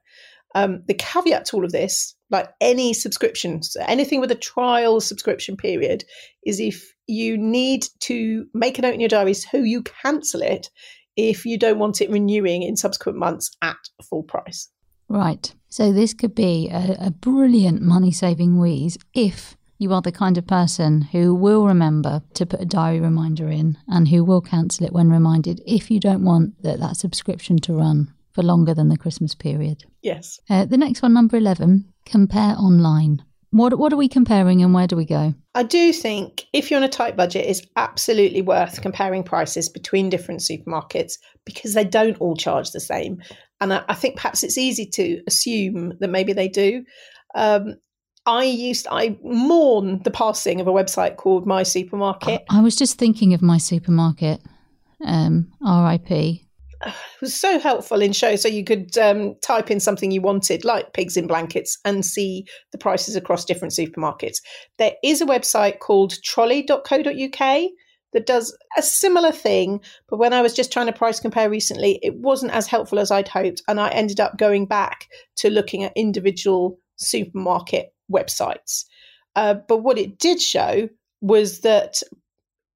Um, 0.53 0.83
the 0.87 0.93
caveat 0.93 1.45
to 1.45 1.55
all 1.55 1.65
of 1.65 1.71
this, 1.71 2.15
like 2.29 2.49
any 2.59 2.93
subscriptions, 2.93 3.75
anything 3.87 4.19
with 4.19 4.31
a 4.31 4.35
trial 4.35 4.99
subscription 4.99 5.55
period, 5.55 6.03
is 6.45 6.59
if 6.59 6.93
you 7.07 7.37
need 7.37 7.87
to 8.01 8.45
make 8.53 8.77
a 8.77 8.81
note 8.81 8.93
in 8.93 8.99
your 8.99 9.09
diary 9.09 9.33
so 9.33 9.57
you 9.57 9.83
cancel 9.83 10.41
it 10.41 10.69
if 11.17 11.45
you 11.45 11.57
don't 11.57 11.79
want 11.79 12.01
it 12.01 12.09
renewing 12.09 12.63
in 12.63 12.75
subsequent 12.77 13.17
months 13.17 13.51
at 13.61 13.77
full 14.09 14.23
price. 14.23 14.69
Right. 15.09 15.53
So 15.67 15.91
this 15.91 16.13
could 16.13 16.33
be 16.33 16.69
a, 16.69 16.95
a 16.99 17.11
brilliant 17.11 17.81
money 17.81 18.11
saving 18.11 18.59
wheeze 18.59 18.97
if 19.13 19.57
you 19.77 19.91
are 19.93 20.01
the 20.01 20.11
kind 20.11 20.37
of 20.37 20.47
person 20.47 21.01
who 21.01 21.33
will 21.33 21.65
remember 21.65 22.21
to 22.35 22.45
put 22.45 22.61
a 22.61 22.65
diary 22.65 22.99
reminder 22.99 23.49
in 23.49 23.77
and 23.87 24.07
who 24.07 24.23
will 24.23 24.41
cancel 24.41 24.85
it 24.85 24.93
when 24.93 25.09
reminded 25.09 25.59
if 25.65 25.89
you 25.91 25.99
don't 25.99 26.23
want 26.23 26.61
that, 26.61 26.79
that 26.79 26.95
subscription 26.95 27.57
to 27.57 27.73
run 27.73 28.13
for 28.33 28.43
longer 28.43 28.73
than 28.73 28.89
the 28.89 28.97
Christmas 28.97 29.35
period. 29.35 29.83
Yes. 30.01 30.39
Uh, 30.49 30.65
the 30.65 30.77
next 30.77 31.01
one, 31.01 31.13
number 31.13 31.37
11, 31.37 31.85
compare 32.05 32.55
online. 32.57 33.23
What 33.51 33.77
what 33.77 33.91
are 33.91 33.97
we 33.97 34.07
comparing 34.07 34.63
and 34.63 34.73
where 34.73 34.87
do 34.87 34.95
we 34.95 35.03
go? 35.03 35.33
I 35.55 35.63
do 35.63 35.91
think 35.91 36.45
if 36.53 36.71
you're 36.71 36.77
on 36.77 36.85
a 36.85 36.89
tight 36.89 37.17
budget, 37.17 37.45
it's 37.45 37.61
absolutely 37.75 38.41
worth 38.41 38.81
comparing 38.81 39.23
prices 39.23 39.67
between 39.67 40.09
different 40.09 40.39
supermarkets 40.39 41.13
because 41.45 41.73
they 41.73 41.83
don't 41.83 42.19
all 42.21 42.37
charge 42.37 42.71
the 42.71 42.79
same. 42.79 43.21
And 43.59 43.73
I, 43.73 43.83
I 43.89 43.93
think 43.93 44.15
perhaps 44.15 44.43
it's 44.43 44.57
easy 44.57 44.85
to 44.93 45.21
assume 45.27 45.93
that 45.99 46.09
maybe 46.09 46.31
they 46.31 46.47
do. 46.47 46.85
Um, 47.35 47.75
I 48.25 48.43
used 48.43 48.87
I 48.89 49.17
mourn 49.21 50.01
the 50.03 50.11
passing 50.11 50.61
of 50.61 50.67
a 50.67 50.71
website 50.71 51.17
called 51.17 51.45
My 51.45 51.63
Supermarket. 51.63 52.43
I 52.49 52.61
was 52.61 52.77
just 52.77 52.97
thinking 52.97 53.33
of 53.33 53.41
My 53.41 53.57
Supermarket, 53.57 54.41
um, 55.03 55.51
R.I.P. 55.65 56.47
It 56.85 56.93
was 57.21 57.39
so 57.39 57.59
helpful 57.59 58.01
in 58.01 58.13
show, 58.13 58.35
so 58.35 58.47
you 58.47 58.63
could 58.63 58.97
um, 58.97 59.35
type 59.41 59.71
in 59.71 59.79
something 59.79 60.11
you 60.11 60.21
wanted, 60.21 60.65
like 60.65 60.93
pigs 60.93 61.17
in 61.17 61.27
blankets, 61.27 61.77
and 61.85 62.05
see 62.05 62.45
the 62.71 62.77
prices 62.77 63.15
across 63.15 63.45
different 63.45 63.73
supermarkets. 63.73 64.37
There 64.77 64.93
is 65.03 65.21
a 65.21 65.25
website 65.25 65.79
called 65.79 66.21
trolley.co.uk 66.23 67.69
that 68.13 68.25
does 68.25 68.57
a 68.77 68.81
similar 68.81 69.31
thing, 69.31 69.81
but 70.09 70.17
when 70.17 70.33
I 70.33 70.41
was 70.41 70.53
just 70.53 70.71
trying 70.71 70.87
to 70.87 70.93
price 70.93 71.19
compare 71.19 71.49
recently, 71.49 71.99
it 72.03 72.15
wasn't 72.15 72.53
as 72.53 72.67
helpful 72.67 72.99
as 72.99 73.11
I'd 73.11 73.27
hoped, 73.27 73.61
and 73.67 73.79
I 73.79 73.89
ended 73.89 74.19
up 74.19 74.37
going 74.37 74.65
back 74.65 75.07
to 75.37 75.49
looking 75.49 75.83
at 75.83 75.93
individual 75.95 76.77
supermarket 76.97 77.93
websites. 78.11 78.85
Uh, 79.35 79.55
but 79.67 79.77
what 79.77 79.97
it 79.97 80.17
did 80.17 80.41
show 80.41 80.89
was 81.21 81.59
that 81.61 82.01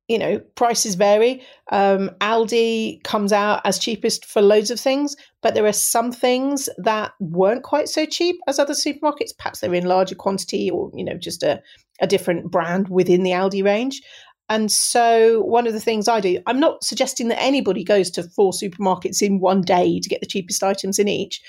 you 0.08 0.20
know 0.20 0.40
prices 0.56 0.96
vary. 0.96 1.42
Um, 1.72 2.12
Aldi 2.22 3.04
comes 3.04 3.34
out 3.34 3.62
as 3.66 3.80
cheapest 3.80 4.26
for 4.26 4.42
loads 4.42 4.72
of 4.72 4.80
things, 4.80 5.16
but 5.42 5.54
there 5.54 5.66
are 5.66 5.74
some 5.74 6.12
things 6.12 6.70
that 6.78 7.12
weren't 7.20 7.64
quite 7.64 7.90
so 7.90 8.06
cheap 8.06 8.38
as 8.48 8.60
other 8.60 8.74
supermarkets. 8.74 9.38
Perhaps 9.38 9.60
they're 9.60 9.74
in 9.74 9.86
larger 9.86 10.16
quantity, 10.16 10.70
or 10.70 10.92
you 10.94 11.04
know 11.04 11.18
just 11.18 11.44
a, 11.44 11.62
a 12.02 12.08
different 12.08 12.52
brand 12.52 12.90
within 12.90 13.24
the 13.24 13.32
Aldi 13.32 13.64
range. 13.64 14.02
And 14.48 14.72
so, 14.72 15.42
one 15.42 15.66
of 15.66 15.74
the 15.74 15.80
things 15.80 16.08
I 16.08 16.20
do, 16.20 16.40
I'm 16.46 16.60
not 16.60 16.84
suggesting 16.84 17.30
that 17.30 17.42
anybody 17.42 17.84
goes 17.84 18.12
to 18.12 18.24
four 18.24 18.52
supermarkets 18.52 19.22
in 19.22 19.40
one 19.40 19.62
day 19.62 20.00
to 20.00 20.10
get 20.10 20.20
the 20.22 20.28
cheapest 20.28 20.64
items 20.64 21.00
in 21.00 21.08
each. 21.08 21.42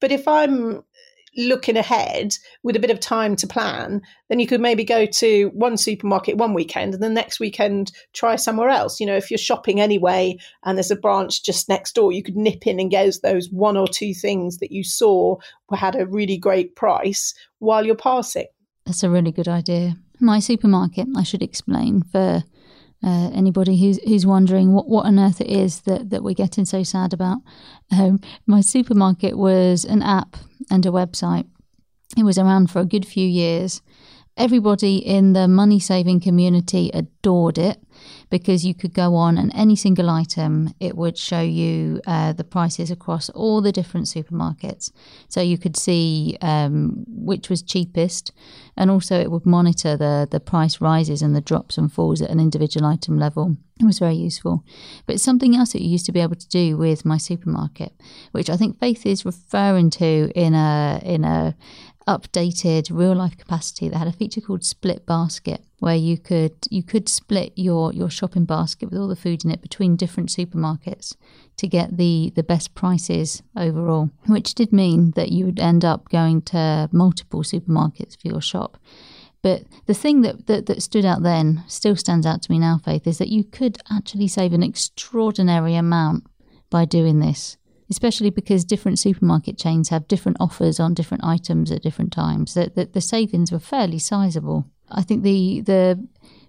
But 0.00 0.12
if 0.12 0.28
I'm 0.28 0.84
looking 1.36 1.76
ahead 1.76 2.34
with 2.62 2.76
a 2.76 2.80
bit 2.80 2.90
of 2.90 3.00
time 3.00 3.36
to 3.36 3.46
plan, 3.46 4.02
then 4.28 4.40
you 4.40 4.46
could 4.46 4.60
maybe 4.60 4.84
go 4.84 5.06
to 5.06 5.50
one 5.54 5.76
supermarket 5.76 6.36
one 6.36 6.54
weekend 6.54 6.94
and 6.94 7.02
the 7.02 7.08
next 7.08 7.40
weekend 7.40 7.92
try 8.12 8.36
somewhere 8.36 8.68
else. 8.68 9.00
You 9.00 9.06
know, 9.06 9.16
if 9.16 9.30
you're 9.30 9.38
shopping 9.38 9.80
anyway 9.80 10.38
and 10.64 10.76
there's 10.76 10.90
a 10.90 10.96
branch 10.96 11.44
just 11.44 11.68
next 11.68 11.94
door, 11.94 12.12
you 12.12 12.22
could 12.22 12.36
nip 12.36 12.66
in 12.66 12.80
and 12.80 12.90
get 12.90 13.04
those 13.22 13.50
one 13.50 13.76
or 13.76 13.86
two 13.86 14.14
things 14.14 14.58
that 14.58 14.72
you 14.72 14.82
saw 14.82 15.36
had 15.74 15.96
a 15.96 16.06
really 16.06 16.38
great 16.38 16.76
price 16.76 17.34
while 17.58 17.84
you're 17.84 17.94
passing. 17.94 18.46
That's 18.86 19.02
a 19.02 19.10
really 19.10 19.32
good 19.32 19.48
idea. 19.48 19.96
My 20.20 20.38
supermarket, 20.38 21.08
I 21.16 21.22
should 21.22 21.42
explain 21.42 22.02
for 22.02 22.44
uh, 23.04 23.30
anybody 23.34 23.78
who's 23.78 24.02
who's 24.04 24.24
wondering 24.24 24.72
what, 24.72 24.88
what 24.88 25.04
on 25.06 25.18
earth 25.18 25.40
it 25.40 25.48
is 25.48 25.82
that, 25.82 26.10
that 26.10 26.22
we're 26.22 26.34
getting 26.34 26.64
so 26.64 26.82
sad 26.82 27.12
about. 27.12 27.38
Um, 27.92 28.20
my 28.46 28.60
supermarket 28.60 29.36
was 29.36 29.84
an 29.84 30.02
app 30.02 30.36
and 30.70 30.84
a 30.86 30.90
website. 30.90 31.46
It 32.16 32.24
was 32.24 32.38
around 32.38 32.70
for 32.70 32.80
a 32.80 32.86
good 32.86 33.06
few 33.06 33.26
years. 33.26 33.82
Everybody 34.36 34.96
in 34.96 35.32
the 35.32 35.46
money 35.48 35.78
saving 35.78 36.20
community 36.20 36.90
adored 36.92 37.58
it 37.58 37.80
because 38.30 38.64
you 38.64 38.74
could 38.74 38.94
go 38.94 39.14
on 39.14 39.38
and 39.38 39.52
any 39.54 39.76
single 39.76 40.10
item, 40.10 40.74
it 40.80 40.96
would 40.96 41.16
show 41.18 41.40
you 41.40 42.00
uh, 42.06 42.32
the 42.32 42.44
prices 42.44 42.90
across 42.90 43.28
all 43.30 43.60
the 43.60 43.72
different 43.72 44.06
supermarkets. 44.06 44.90
So 45.28 45.40
you 45.40 45.58
could 45.58 45.76
see 45.76 46.36
um, 46.40 47.04
which 47.08 47.48
was 47.48 47.62
cheapest, 47.62 48.32
and 48.76 48.90
also 48.90 49.20
it 49.20 49.30
would 49.30 49.46
monitor 49.46 49.96
the, 49.96 50.28
the 50.30 50.40
price 50.40 50.80
rises 50.80 51.22
and 51.22 51.34
the 51.34 51.40
drops 51.40 51.78
and 51.78 51.92
falls 51.92 52.20
at 52.22 52.30
an 52.30 52.40
individual 52.40 52.86
item 52.86 53.18
level. 53.18 53.56
It 53.80 53.84
was 53.84 53.98
very 53.98 54.14
useful. 54.14 54.64
But 55.06 55.20
something 55.20 55.56
else 55.56 55.72
that 55.72 55.82
you 55.82 55.88
used 55.88 56.06
to 56.06 56.12
be 56.12 56.20
able 56.20 56.36
to 56.36 56.48
do 56.48 56.76
with 56.76 57.04
my 57.04 57.18
supermarket, 57.18 57.92
which 58.30 58.48
I 58.48 58.56
think 58.56 58.78
Faith 58.78 59.04
is 59.04 59.24
referring 59.24 59.90
to 59.90 60.30
in 60.34 60.54
a 60.54 61.00
in 61.04 61.24
a 61.24 61.56
updated 62.06 62.90
real 62.90 63.14
life 63.14 63.36
capacity 63.36 63.88
that 63.88 63.96
had 63.96 64.08
a 64.08 64.12
feature 64.12 64.40
called 64.40 64.64
split 64.64 65.06
basket 65.06 65.64
where 65.78 65.96
you 65.96 66.18
could 66.18 66.54
you 66.70 66.82
could 66.82 67.08
split 67.08 67.52
your 67.56 67.92
your 67.92 68.10
shopping 68.10 68.44
basket 68.44 68.90
with 68.90 68.98
all 68.98 69.08
the 69.08 69.16
food 69.16 69.44
in 69.44 69.50
it 69.50 69.62
between 69.62 69.96
different 69.96 70.28
supermarkets 70.28 71.16
to 71.56 71.66
get 71.66 71.96
the 71.96 72.32
the 72.36 72.42
best 72.42 72.74
prices 72.74 73.42
overall 73.56 74.10
which 74.26 74.54
did 74.54 74.72
mean 74.72 75.12
that 75.12 75.30
you 75.30 75.46
would 75.46 75.60
end 75.60 75.84
up 75.84 76.08
going 76.10 76.42
to 76.42 76.88
multiple 76.92 77.42
supermarkets 77.42 78.20
for 78.20 78.28
your 78.28 78.40
shop. 78.40 78.78
But 79.42 79.64
the 79.84 79.92
thing 79.92 80.22
that, 80.22 80.46
that, 80.46 80.64
that 80.66 80.82
stood 80.82 81.04
out 81.04 81.22
then 81.22 81.64
still 81.68 81.96
stands 81.96 82.24
out 82.24 82.40
to 82.42 82.50
me 82.50 82.58
now 82.58 82.78
faith 82.78 83.06
is 83.06 83.18
that 83.18 83.28
you 83.28 83.44
could 83.44 83.76
actually 83.90 84.28
save 84.28 84.54
an 84.54 84.62
extraordinary 84.62 85.74
amount 85.74 86.24
by 86.70 86.86
doing 86.86 87.20
this 87.20 87.58
especially 87.90 88.30
because 88.30 88.64
different 88.64 88.98
supermarket 88.98 89.58
chains 89.58 89.88
have 89.88 90.08
different 90.08 90.38
offers 90.40 90.80
on 90.80 90.94
different 90.94 91.24
items 91.24 91.70
at 91.70 91.82
different 91.82 92.12
times. 92.12 92.54
That 92.54 92.74
the, 92.74 92.86
the, 92.86 93.00
savings 93.00 93.52
were 93.52 93.58
fairly 93.58 93.98
sizable. 93.98 94.66
I 94.90 95.02
think 95.02 95.22
the 95.22 95.60
the 95.60 96.06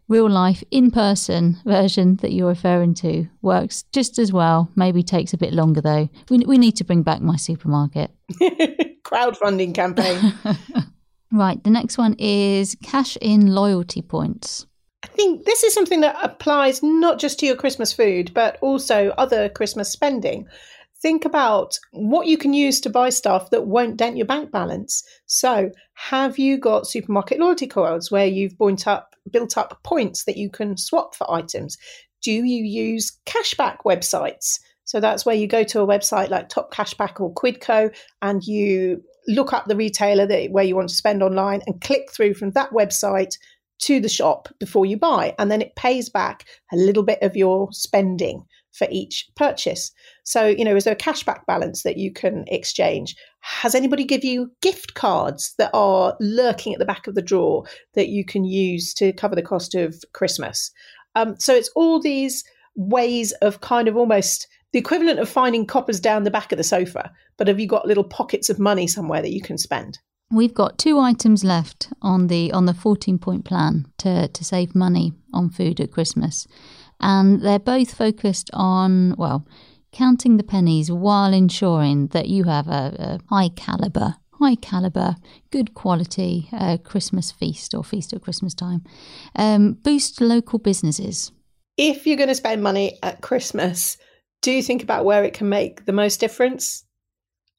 real 0.08 0.30
life 0.30 0.64
in 0.72 0.92
person 0.92 1.58
version 1.66 2.18
that 2.18 2.32
you're 2.32 2.48
referring 2.48 2.94
to 2.94 3.28
works 3.42 3.84
just 3.92 4.20
as 4.20 4.32
well. 4.32 4.70
Maybe 4.76 5.04
takes 5.04 5.34
a 5.34 5.38
bit 5.38 5.54
longer 5.54 5.82
though. 5.82 6.10
We 6.30 6.40
we 6.40 6.58
need 6.58 6.76
to 6.78 6.84
bring 6.84 7.04
back 7.04 7.22
my 7.22 7.36
supermarket 7.36 8.12
crowdfunding 9.04 9.74
campaign. 9.74 10.34
right. 11.32 11.64
The 11.64 11.70
next 11.70 11.98
one 11.98 12.16
is 12.20 12.76
cash 12.84 13.18
in 13.22 13.54
loyalty 13.54 14.02
points. 14.02 14.66
I 15.04 15.08
think 15.08 15.46
this 15.46 15.64
is 15.64 15.72
something 15.72 16.02
that 16.02 16.18
applies 16.20 16.82
not 16.82 17.20
just 17.20 17.38
to 17.40 17.46
your 17.46 17.56
Christmas 17.56 17.94
food, 17.94 18.32
but 18.34 18.58
also 18.62 19.10
other 19.20 19.50
Christmas 19.50 19.92
spending 19.92 20.48
think 21.02 21.26
about 21.26 21.78
what 21.92 22.28
you 22.28 22.38
can 22.38 22.54
use 22.54 22.80
to 22.82 22.90
buy 22.90 23.10
stuff 23.10 23.50
that 23.50 23.68
won't 23.68 23.98
dent 23.98 24.18
your 24.18 24.26
bank 24.26 24.52
balance. 24.52 25.04
So, 25.26 25.72
have 25.94 26.38
you 26.38 26.58
got 26.58 26.88
supermarket 26.88 27.40
loyalty 27.40 27.68
cards 27.68 28.12
where 28.12 28.26
you've 28.26 28.58
built 28.58 28.88
up 28.88 29.16
built 29.32 29.58
up 29.58 29.82
points 29.84 30.26
that 30.26 30.38
you 30.38 30.50
can 30.50 30.78
swap 30.78 31.16
for 31.16 31.30
items? 31.32 31.78
Do 32.22 32.32
you 32.32 32.44
use 32.44 33.18
cashback 33.26 33.78
websites? 33.86 34.60
So 34.86 35.00
that's 35.00 35.26
where 35.26 35.36
you 35.36 35.48
go 35.48 35.64
to 35.64 35.82
a 35.82 35.88
website 35.88 36.30
like 36.30 36.48
Top 36.48 36.74
Cashback 36.74 37.20
or 37.20 37.34
Quidco 37.34 37.94
and 38.22 38.44
you 38.44 39.04
look 39.28 39.52
up 39.52 39.66
the 39.66 39.76
retailer 39.76 40.28
that 40.28 40.52
where 40.52 40.64
you 40.64 40.76
want 40.76 40.90
to 40.90 40.96
spend 40.96 41.24
online 41.24 41.62
and 41.66 41.82
click 41.82 42.12
through 42.12 42.36
from 42.36 42.52
that 42.52 42.70
website 42.70 43.38
to 43.80 44.00
the 44.00 44.08
shop 44.08 44.48
before 44.60 44.86
you 44.86 44.96
buy 44.96 45.34
and 45.38 45.52
then 45.52 45.62
it 45.62 45.76
pays 45.76 46.10
back 46.10 46.46
a 46.72 46.78
little 46.78 47.04
bit 47.04 47.22
of 47.22 47.36
your 47.36 47.68
spending 47.72 48.46
for 48.78 48.88
each 48.92 49.28
purchase. 49.36 49.92
So, 50.24 50.46
you 50.46 50.66
know, 50.66 50.76
is 50.76 50.84
there 50.84 50.94
a 50.94 50.98
cashback 50.98 51.46
balance 51.46 51.84
that 51.84 51.98
you 51.98 52.12
can 52.12 52.46
exchange? 52.48 53.16
Has 53.40 53.76
anybody 53.76 54.04
give 54.04 54.24
you 54.24 54.52
gift 54.62 54.94
cards 54.96 55.54
that 55.58 55.72
are 55.74 56.16
lurking 56.20 56.74
at 56.74 56.80
the 56.80 56.86
back 56.86 57.08
of 57.08 57.16
the 57.16 57.22
drawer 57.22 57.66
that 57.94 58.10
you 58.10 58.26
can 58.26 58.44
use 58.44 58.94
to 58.96 59.14
cover 59.14 59.36
the 59.36 59.42
cost 59.42 59.76
of 59.76 59.96
Christmas? 60.14 60.72
Um, 61.16 61.36
so 61.40 61.54
it's 61.54 61.70
all 61.76 62.02
these 62.02 62.44
ways 62.76 63.32
of 63.42 63.62
kind 63.62 63.88
of 63.88 63.96
almost 63.96 64.48
the 64.74 64.80
equivalent 64.80 65.20
of 65.20 65.30
finding 65.30 65.66
coppers 65.66 66.02
down 66.02 66.24
the 66.24 66.32
back 66.32 66.52
of 66.52 66.58
the 66.58 66.64
sofa, 66.64 67.10
but 67.38 67.48
have 67.48 67.60
you 67.60 67.68
got 67.68 67.88
little 67.88 68.04
pockets 68.04 68.50
of 68.50 68.60
money 68.60 68.88
somewhere 68.88 69.22
that 69.22 69.32
you 69.32 69.42
can 69.42 69.58
spend? 69.58 70.00
We've 70.32 70.54
got 70.54 70.78
two 70.78 71.00
items 71.00 71.44
left 71.44 71.94
on 72.02 72.28
the 72.28 72.52
on 72.52 72.66
the 72.66 72.74
14 72.74 73.20
point 73.20 73.46
plan 73.46 73.86
to, 74.00 74.28
to 74.28 74.44
save 74.44 74.76
money 74.76 75.14
on 75.34 75.50
food 75.50 75.80
at 75.80 75.92
Christmas 75.92 76.48
and 77.00 77.42
they're 77.42 77.60
both 77.60 77.94
focused 77.94 78.50
on, 78.54 79.16
well, 79.18 79.48
counting 79.92 80.38
the 80.38 80.44
pennies 80.44 80.92
while 80.92 81.34
ensuring 81.34 82.08
that 82.08 82.28
you 82.28 82.44
have 82.44 82.68
a, 82.68 83.20
a 83.30 83.34
high 83.34 83.50
caliber, 83.50 84.16
high 84.34 84.56
caliber, 84.56 85.16
good 85.52 85.74
quality 85.74 86.50
uh, 86.52 86.78
Christmas 86.84 87.32
feast 87.32 87.74
or 87.74 87.84
feast 87.84 88.14
at 88.14 88.22
Christmas 88.22 88.54
time. 88.54 88.84
Um, 89.36 89.74
boost 89.74 90.20
local 90.20 90.60
businesses. 90.60 91.32
If 91.78 92.06
you're 92.06 92.18
going 92.18 92.30
to 92.30 92.36
spend 92.36 92.62
money 92.64 92.98
at 93.04 93.22
Christmas, 93.22 93.98
do 94.42 94.62
think 94.62 94.84
about 94.84 95.06
where 95.06 95.24
it 95.24 95.34
can 95.34 95.50
make 95.50 95.86
the 95.86 95.94
most 95.94 96.20
difference. 96.20 96.84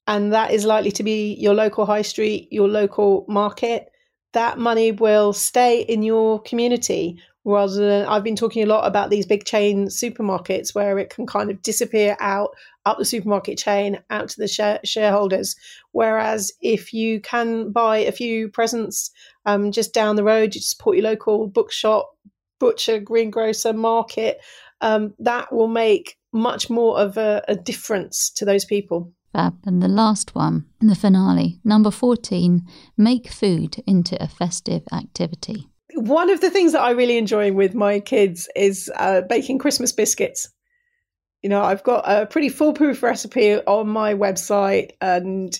And 0.06 0.32
that 0.32 0.52
is 0.52 0.64
likely 0.64 0.92
to 0.92 1.02
be 1.02 1.34
your 1.34 1.54
local 1.54 1.84
high 1.84 2.02
street, 2.02 2.48
your 2.50 2.68
local 2.68 3.24
market. 3.28 3.88
That 4.34 4.58
money 4.58 4.92
will 4.92 5.32
stay 5.32 5.80
in 5.80 6.02
your 6.02 6.40
community 6.42 7.18
rather 7.46 7.76
than 7.76 8.06
I've 8.06 8.24
been 8.24 8.34
talking 8.34 8.64
a 8.64 8.66
lot 8.66 8.86
about 8.86 9.08
these 9.08 9.24
big 9.24 9.44
chain 9.44 9.86
supermarkets 9.86 10.74
where 10.74 10.98
it 10.98 11.10
can 11.10 11.26
kind 11.26 11.48
of 11.48 11.62
disappear 11.62 12.16
out 12.18 12.50
up 12.84 12.98
the 12.98 13.04
supermarket 13.04 13.56
chain 13.56 14.00
out 14.10 14.28
to 14.30 14.36
the 14.36 14.48
share, 14.48 14.80
shareholders. 14.84 15.54
Whereas 15.92 16.52
if 16.60 16.92
you 16.92 17.20
can 17.20 17.70
buy 17.70 17.98
a 17.98 18.10
few 18.10 18.48
presents 18.48 19.12
um, 19.46 19.70
just 19.70 19.94
down 19.94 20.16
the 20.16 20.24
road, 20.24 20.56
you 20.56 20.60
support 20.60 20.96
your 20.96 21.04
local 21.04 21.46
bookshop, 21.46 22.16
butcher, 22.58 22.98
greengrocer, 22.98 23.72
market, 23.72 24.38
um, 24.80 25.14
that 25.20 25.52
will 25.52 25.68
make 25.68 26.18
much 26.32 26.68
more 26.68 26.98
of 26.98 27.16
a, 27.16 27.44
a 27.46 27.54
difference 27.54 28.28
to 28.30 28.44
those 28.44 28.64
people. 28.64 29.12
And 29.64 29.82
the 29.82 29.88
last 29.88 30.34
one, 30.34 30.66
the 30.80 30.94
finale, 30.96 31.60
number 31.62 31.92
14, 31.92 32.66
make 32.96 33.30
food 33.30 33.82
into 33.86 34.20
a 34.20 34.26
festive 34.26 34.82
activity. 34.92 35.68
One 35.96 36.28
of 36.28 36.42
the 36.42 36.50
things 36.50 36.72
that 36.72 36.82
I 36.82 36.90
really 36.90 37.16
enjoy 37.16 37.52
with 37.52 37.74
my 37.74 38.00
kids 38.00 38.48
is 38.54 38.90
uh, 38.94 39.22
baking 39.22 39.58
Christmas 39.58 39.92
biscuits. 39.92 40.48
You 41.42 41.48
know, 41.48 41.62
I've 41.62 41.82
got 41.82 42.04
a 42.06 42.26
pretty 42.26 42.50
foolproof 42.50 43.02
recipe 43.02 43.56
on 43.56 43.88
my 43.88 44.14
website 44.14 44.90
and 45.00 45.58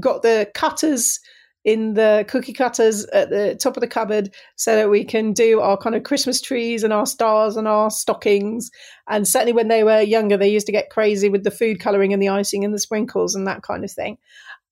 got 0.00 0.22
the 0.22 0.48
cutters 0.54 1.18
in 1.64 1.94
the 1.94 2.24
cookie 2.28 2.52
cutters 2.52 3.04
at 3.06 3.30
the 3.30 3.56
top 3.56 3.76
of 3.76 3.80
the 3.80 3.88
cupboard 3.88 4.32
so 4.56 4.76
that 4.76 4.90
we 4.90 5.02
can 5.02 5.32
do 5.32 5.60
our 5.60 5.76
kind 5.76 5.96
of 5.96 6.02
Christmas 6.02 6.40
trees 6.40 6.84
and 6.84 6.92
our 6.92 7.06
stars 7.06 7.56
and 7.56 7.66
our 7.66 7.90
stockings. 7.90 8.70
And 9.08 9.26
certainly 9.26 9.54
when 9.54 9.68
they 9.68 9.82
were 9.82 10.02
younger, 10.02 10.36
they 10.36 10.50
used 10.50 10.66
to 10.66 10.72
get 10.72 10.90
crazy 10.90 11.28
with 11.28 11.42
the 11.42 11.50
food 11.50 11.80
coloring 11.80 12.12
and 12.12 12.22
the 12.22 12.28
icing 12.28 12.64
and 12.64 12.74
the 12.74 12.78
sprinkles 12.78 13.34
and 13.34 13.46
that 13.46 13.62
kind 13.62 13.82
of 13.82 13.90
thing. 13.90 14.18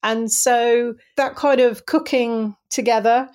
And 0.02 0.30
so 0.30 0.94
that 1.16 1.34
kind 1.34 1.60
of 1.60 1.86
cooking 1.86 2.54
together, 2.70 3.28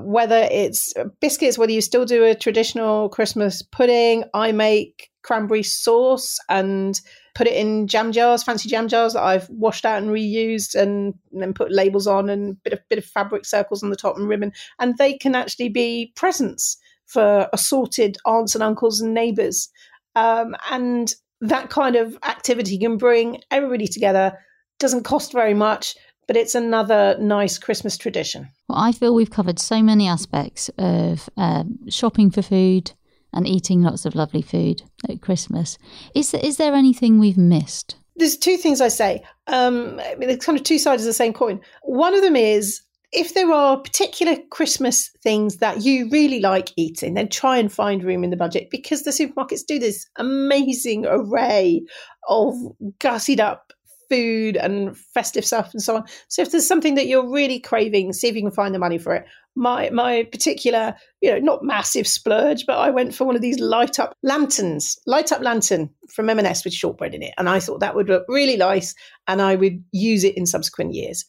whether 0.00 0.48
it's 0.50 0.92
biscuits, 1.20 1.58
whether 1.58 1.72
you 1.72 1.80
still 1.80 2.04
do 2.04 2.24
a 2.24 2.34
traditional 2.34 3.08
Christmas 3.08 3.62
pudding, 3.62 4.24
I 4.34 4.52
make 4.52 5.10
cranberry 5.22 5.62
sauce 5.62 6.38
and 6.48 7.00
put 7.34 7.46
it 7.46 7.54
in 7.54 7.86
jam 7.86 8.12
jars, 8.12 8.42
fancy 8.42 8.68
jam 8.68 8.88
jars 8.88 9.14
that 9.14 9.22
I've 9.22 9.48
washed 9.50 9.84
out 9.84 10.00
and 10.02 10.10
reused, 10.10 10.74
and, 10.74 11.14
then 11.32 11.52
put 11.52 11.72
labels 11.72 12.06
on 12.06 12.30
and 12.30 12.62
bit 12.62 12.72
of 12.72 12.80
bit 12.88 12.98
of 12.98 13.04
fabric 13.04 13.44
circles 13.44 13.82
on 13.82 13.90
the 13.90 13.96
top 13.96 14.16
and 14.16 14.28
ribbon, 14.28 14.52
and 14.78 14.96
they 14.98 15.14
can 15.14 15.34
actually 15.34 15.68
be 15.68 16.12
presents 16.14 16.76
for 17.06 17.48
assorted 17.52 18.16
aunts 18.24 18.54
and 18.54 18.62
uncles 18.62 19.00
and 19.00 19.14
neighbours, 19.14 19.68
um, 20.14 20.54
and 20.70 21.14
that 21.40 21.70
kind 21.70 21.96
of 21.96 22.16
activity 22.24 22.78
can 22.78 22.96
bring 22.96 23.40
everybody 23.50 23.86
together. 23.88 24.38
Doesn't 24.78 25.04
cost 25.04 25.32
very 25.32 25.54
much, 25.54 25.96
but 26.26 26.36
it's 26.36 26.54
another 26.54 27.16
nice 27.20 27.58
Christmas 27.58 27.96
tradition. 27.96 28.48
Well, 28.74 28.82
I 28.82 28.90
feel 28.90 29.14
we've 29.14 29.30
covered 29.30 29.60
so 29.60 29.84
many 29.84 30.08
aspects 30.08 30.68
of 30.78 31.30
um, 31.36 31.78
shopping 31.88 32.32
for 32.32 32.42
food, 32.42 32.90
and 33.32 33.46
eating 33.46 33.82
lots 33.82 34.04
of 34.04 34.16
lovely 34.16 34.42
food 34.42 34.82
at 35.08 35.20
Christmas. 35.20 35.78
Is 36.12 36.32
there, 36.32 36.40
is 36.44 36.56
there 36.56 36.74
anything 36.74 37.20
we've 37.20 37.38
missed? 37.38 37.96
There's 38.16 38.36
two 38.36 38.56
things 38.56 38.80
I 38.80 38.88
say. 38.88 39.22
Um, 39.46 40.00
I 40.04 40.16
mean, 40.16 40.28
it's 40.28 40.44
kind 40.44 40.58
of 40.58 40.64
two 40.64 40.80
sides 40.80 41.02
of 41.02 41.06
the 41.06 41.12
same 41.12 41.32
coin. 41.32 41.60
One 41.82 42.14
of 42.14 42.22
them 42.22 42.34
is 42.34 42.80
if 43.12 43.34
there 43.34 43.52
are 43.52 43.78
particular 43.78 44.36
Christmas 44.50 45.08
things 45.22 45.58
that 45.58 45.84
you 45.84 46.08
really 46.10 46.40
like 46.40 46.72
eating, 46.74 47.14
then 47.14 47.28
try 47.28 47.58
and 47.58 47.72
find 47.72 48.02
room 48.02 48.24
in 48.24 48.30
the 48.30 48.36
budget 48.36 48.70
because 48.70 49.04
the 49.04 49.12
supermarkets 49.12 49.66
do 49.66 49.78
this 49.78 50.04
amazing 50.16 51.06
array 51.06 51.80
of 52.28 52.54
gussied 52.98 53.38
up 53.38 53.72
food 54.08 54.56
and 54.56 54.96
festive 54.96 55.44
stuff 55.44 55.72
and 55.72 55.82
so 55.82 55.96
on. 55.96 56.04
So 56.28 56.42
if 56.42 56.50
there's 56.50 56.66
something 56.66 56.94
that 56.94 57.06
you're 57.06 57.28
really 57.28 57.60
craving, 57.60 58.12
see 58.12 58.28
if 58.28 58.34
you 58.34 58.42
can 58.42 58.50
find 58.50 58.74
the 58.74 58.78
money 58.78 58.98
for 58.98 59.14
it. 59.14 59.26
My 59.56 59.90
my 59.90 60.24
particular, 60.24 60.94
you 61.20 61.30
know, 61.30 61.38
not 61.38 61.64
massive 61.64 62.06
splurge, 62.08 62.66
but 62.66 62.78
I 62.78 62.90
went 62.90 63.14
for 63.14 63.24
one 63.24 63.36
of 63.36 63.42
these 63.42 63.60
light 63.60 63.98
up 63.98 64.16
lanterns, 64.22 64.98
light 65.06 65.30
up 65.30 65.42
lantern 65.42 65.90
from 66.08 66.28
M&S 66.28 66.64
with 66.64 66.74
shortbread 66.74 67.14
in 67.14 67.22
it, 67.22 67.34
and 67.38 67.48
I 67.48 67.60
thought 67.60 67.80
that 67.80 67.94
would 67.94 68.08
look 68.08 68.24
really 68.28 68.56
nice, 68.56 68.94
and 69.28 69.40
I 69.40 69.54
would 69.54 69.84
use 69.92 70.24
it 70.24 70.36
in 70.36 70.46
subsequent 70.46 70.94
years. 70.94 71.24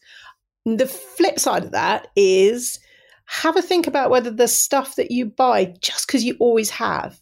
The 0.64 0.86
flip 0.86 1.38
side 1.38 1.64
of 1.64 1.70
that 1.70 2.08
is 2.16 2.80
have 3.26 3.56
a 3.56 3.62
think 3.62 3.86
about 3.86 4.10
whether 4.10 4.30
the 4.30 4.48
stuff 4.48 4.96
that 4.96 5.12
you 5.12 5.26
buy 5.26 5.74
just 5.80 6.08
because 6.08 6.24
you 6.24 6.36
always 6.40 6.70
have 6.70 7.20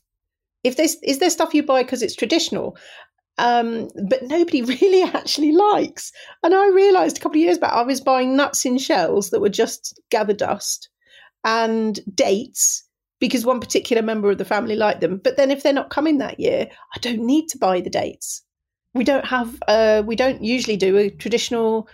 if 0.65 0.77
there's 0.77 0.97
is 1.03 1.19
there 1.19 1.31
stuff 1.31 1.55
you 1.55 1.63
buy 1.63 1.83
because 1.83 2.03
it's 2.03 2.17
traditional 2.17 2.77
um, 3.39 3.89
but 4.09 4.23
nobody 4.23 4.63
really 4.81 5.03
actually 5.03 5.53
likes. 5.53 6.13
And 6.43 6.55
I 6.55 6.69
realised 6.69 7.19
a 7.19 7.21
couple 7.21 7.39
of 7.39 7.45
years 7.45 7.59
back 7.59 7.73
I 7.73 7.83
was 7.83 8.01
buying 8.01 8.37
nuts 8.37 8.65
in 8.65 8.79
shells 8.79 9.31
that 9.31 9.41
were 9.41 9.49
just 9.49 10.01
gather 10.11 10.35
dust 10.35 10.89
and 11.45 12.01
dates 12.15 12.85
because 13.21 13.45
one 13.45 13.61
particular 13.61 14.03
member 14.03 14.31
of 14.31 14.39
the 14.39 14.45
family 14.45 14.77
liked 14.77 15.01
them. 15.01 15.21
But 15.23 15.37
then 15.37 15.51
if 15.51 15.63
they're 15.63 15.73
not 15.73 15.91
coming 15.91 16.19
that 16.19 16.41
year, 16.41 16.67
I 16.95 16.99
don't 17.01 17.25
need 17.25 17.49
to 17.49 17.59
buy 17.59 17.81
the 17.81 17.91
dates. 17.91 18.43
We 18.93 19.05
don't 19.05 19.25
have, 19.25 19.61
uh, 19.67 20.03
we 20.05 20.17
don't 20.17 20.43
usually 20.43 20.77
do 20.77 20.97
a 20.97 21.11
traditional 21.11 21.89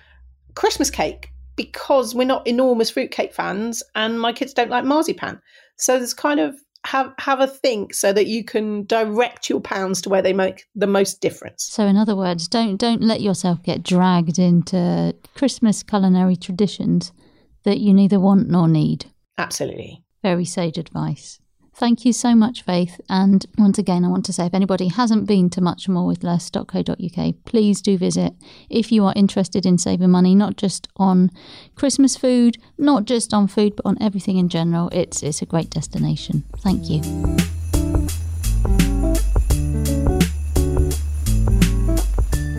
Christmas 0.54 0.90
cake 0.90 1.30
because 1.56 2.14
we're 2.14 2.24
not 2.24 2.46
enormous 2.46 2.90
fruitcake 2.90 3.32
fans 3.32 3.82
and 3.94 4.20
my 4.20 4.32
kids 4.32 4.52
don't 4.52 4.70
like 4.70 4.84
marzipan. 4.84 5.40
So 5.76 5.98
there's 5.98 6.14
kind 6.14 6.40
of 6.40 6.56
have 6.86 7.12
have 7.18 7.40
a 7.40 7.46
think 7.46 7.94
so 7.94 8.12
that 8.12 8.26
you 8.26 8.44
can 8.44 8.84
direct 8.84 9.50
your 9.50 9.60
pounds 9.60 10.00
to 10.02 10.08
where 10.08 10.22
they 10.22 10.32
make 10.32 10.64
the 10.74 10.86
most 10.86 11.20
difference. 11.20 11.64
So 11.70 11.86
in 11.86 11.96
other 11.96 12.16
words, 12.16 12.48
don't 12.48 12.76
don't 12.76 13.02
let 13.02 13.20
yourself 13.20 13.62
get 13.62 13.82
dragged 13.82 14.38
into 14.38 15.14
Christmas 15.34 15.82
culinary 15.82 16.36
traditions 16.36 17.12
that 17.64 17.78
you 17.78 17.92
neither 17.92 18.18
want 18.18 18.48
nor 18.48 18.68
need. 18.68 19.06
Absolutely. 19.36 20.04
Very 20.22 20.44
sage 20.44 20.78
advice. 20.78 21.40
Thank 21.80 22.04
you 22.04 22.12
so 22.12 22.34
much, 22.34 22.60
Faith. 22.60 23.00
And 23.08 23.46
once 23.56 23.78
again, 23.78 24.04
I 24.04 24.08
want 24.08 24.26
to 24.26 24.34
say 24.34 24.44
if 24.44 24.52
anybody 24.52 24.88
hasn't 24.88 25.26
been 25.26 25.48
to 25.48 25.62
muchmorewithless.co.uk, 25.62 27.34
please 27.46 27.80
do 27.80 27.96
visit 27.96 28.34
if 28.68 28.92
you 28.92 29.06
are 29.06 29.14
interested 29.16 29.64
in 29.64 29.78
saving 29.78 30.10
money, 30.10 30.34
not 30.34 30.58
just 30.58 30.88
on 30.96 31.30
Christmas 31.76 32.18
food, 32.18 32.58
not 32.76 33.06
just 33.06 33.32
on 33.32 33.48
food, 33.48 33.76
but 33.76 33.86
on 33.86 33.96
everything 33.98 34.36
in 34.36 34.50
general. 34.50 34.90
It's, 34.92 35.22
it's 35.22 35.40
a 35.40 35.46
great 35.46 35.70
destination. 35.70 36.44
Thank 36.58 36.90
you. 36.90 37.00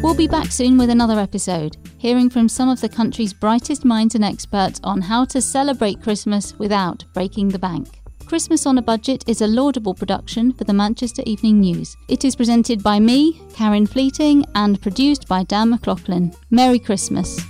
We'll 0.01 0.15
be 0.15 0.27
back 0.27 0.51
soon 0.51 0.79
with 0.79 0.89
another 0.89 1.19
episode, 1.19 1.77
hearing 1.99 2.31
from 2.31 2.49
some 2.49 2.69
of 2.69 2.81
the 2.81 2.89
country's 2.89 3.33
brightest 3.35 3.85
minds 3.85 4.15
and 4.15 4.25
experts 4.25 4.81
on 4.83 5.01
how 5.01 5.25
to 5.25 5.39
celebrate 5.43 6.01
Christmas 6.01 6.57
without 6.57 7.05
breaking 7.13 7.49
the 7.49 7.59
bank. 7.59 8.00
Christmas 8.31 8.65
on 8.65 8.77
a 8.77 8.81
Budget 8.81 9.25
is 9.27 9.41
a 9.41 9.45
laudable 9.45 9.93
production 9.93 10.53
for 10.53 10.63
the 10.63 10.71
Manchester 10.71 11.21
Evening 11.25 11.59
News. 11.59 11.97
It 12.07 12.23
is 12.23 12.33
presented 12.33 12.81
by 12.81 12.97
me, 12.97 13.41
Karyn 13.51 13.85
Fleeting, 13.85 14.45
and 14.55 14.81
produced 14.81 15.27
by 15.27 15.43
Dan 15.43 15.71
McLaughlin. 15.71 16.31
Merry 16.49 16.79
Christmas. 16.79 17.41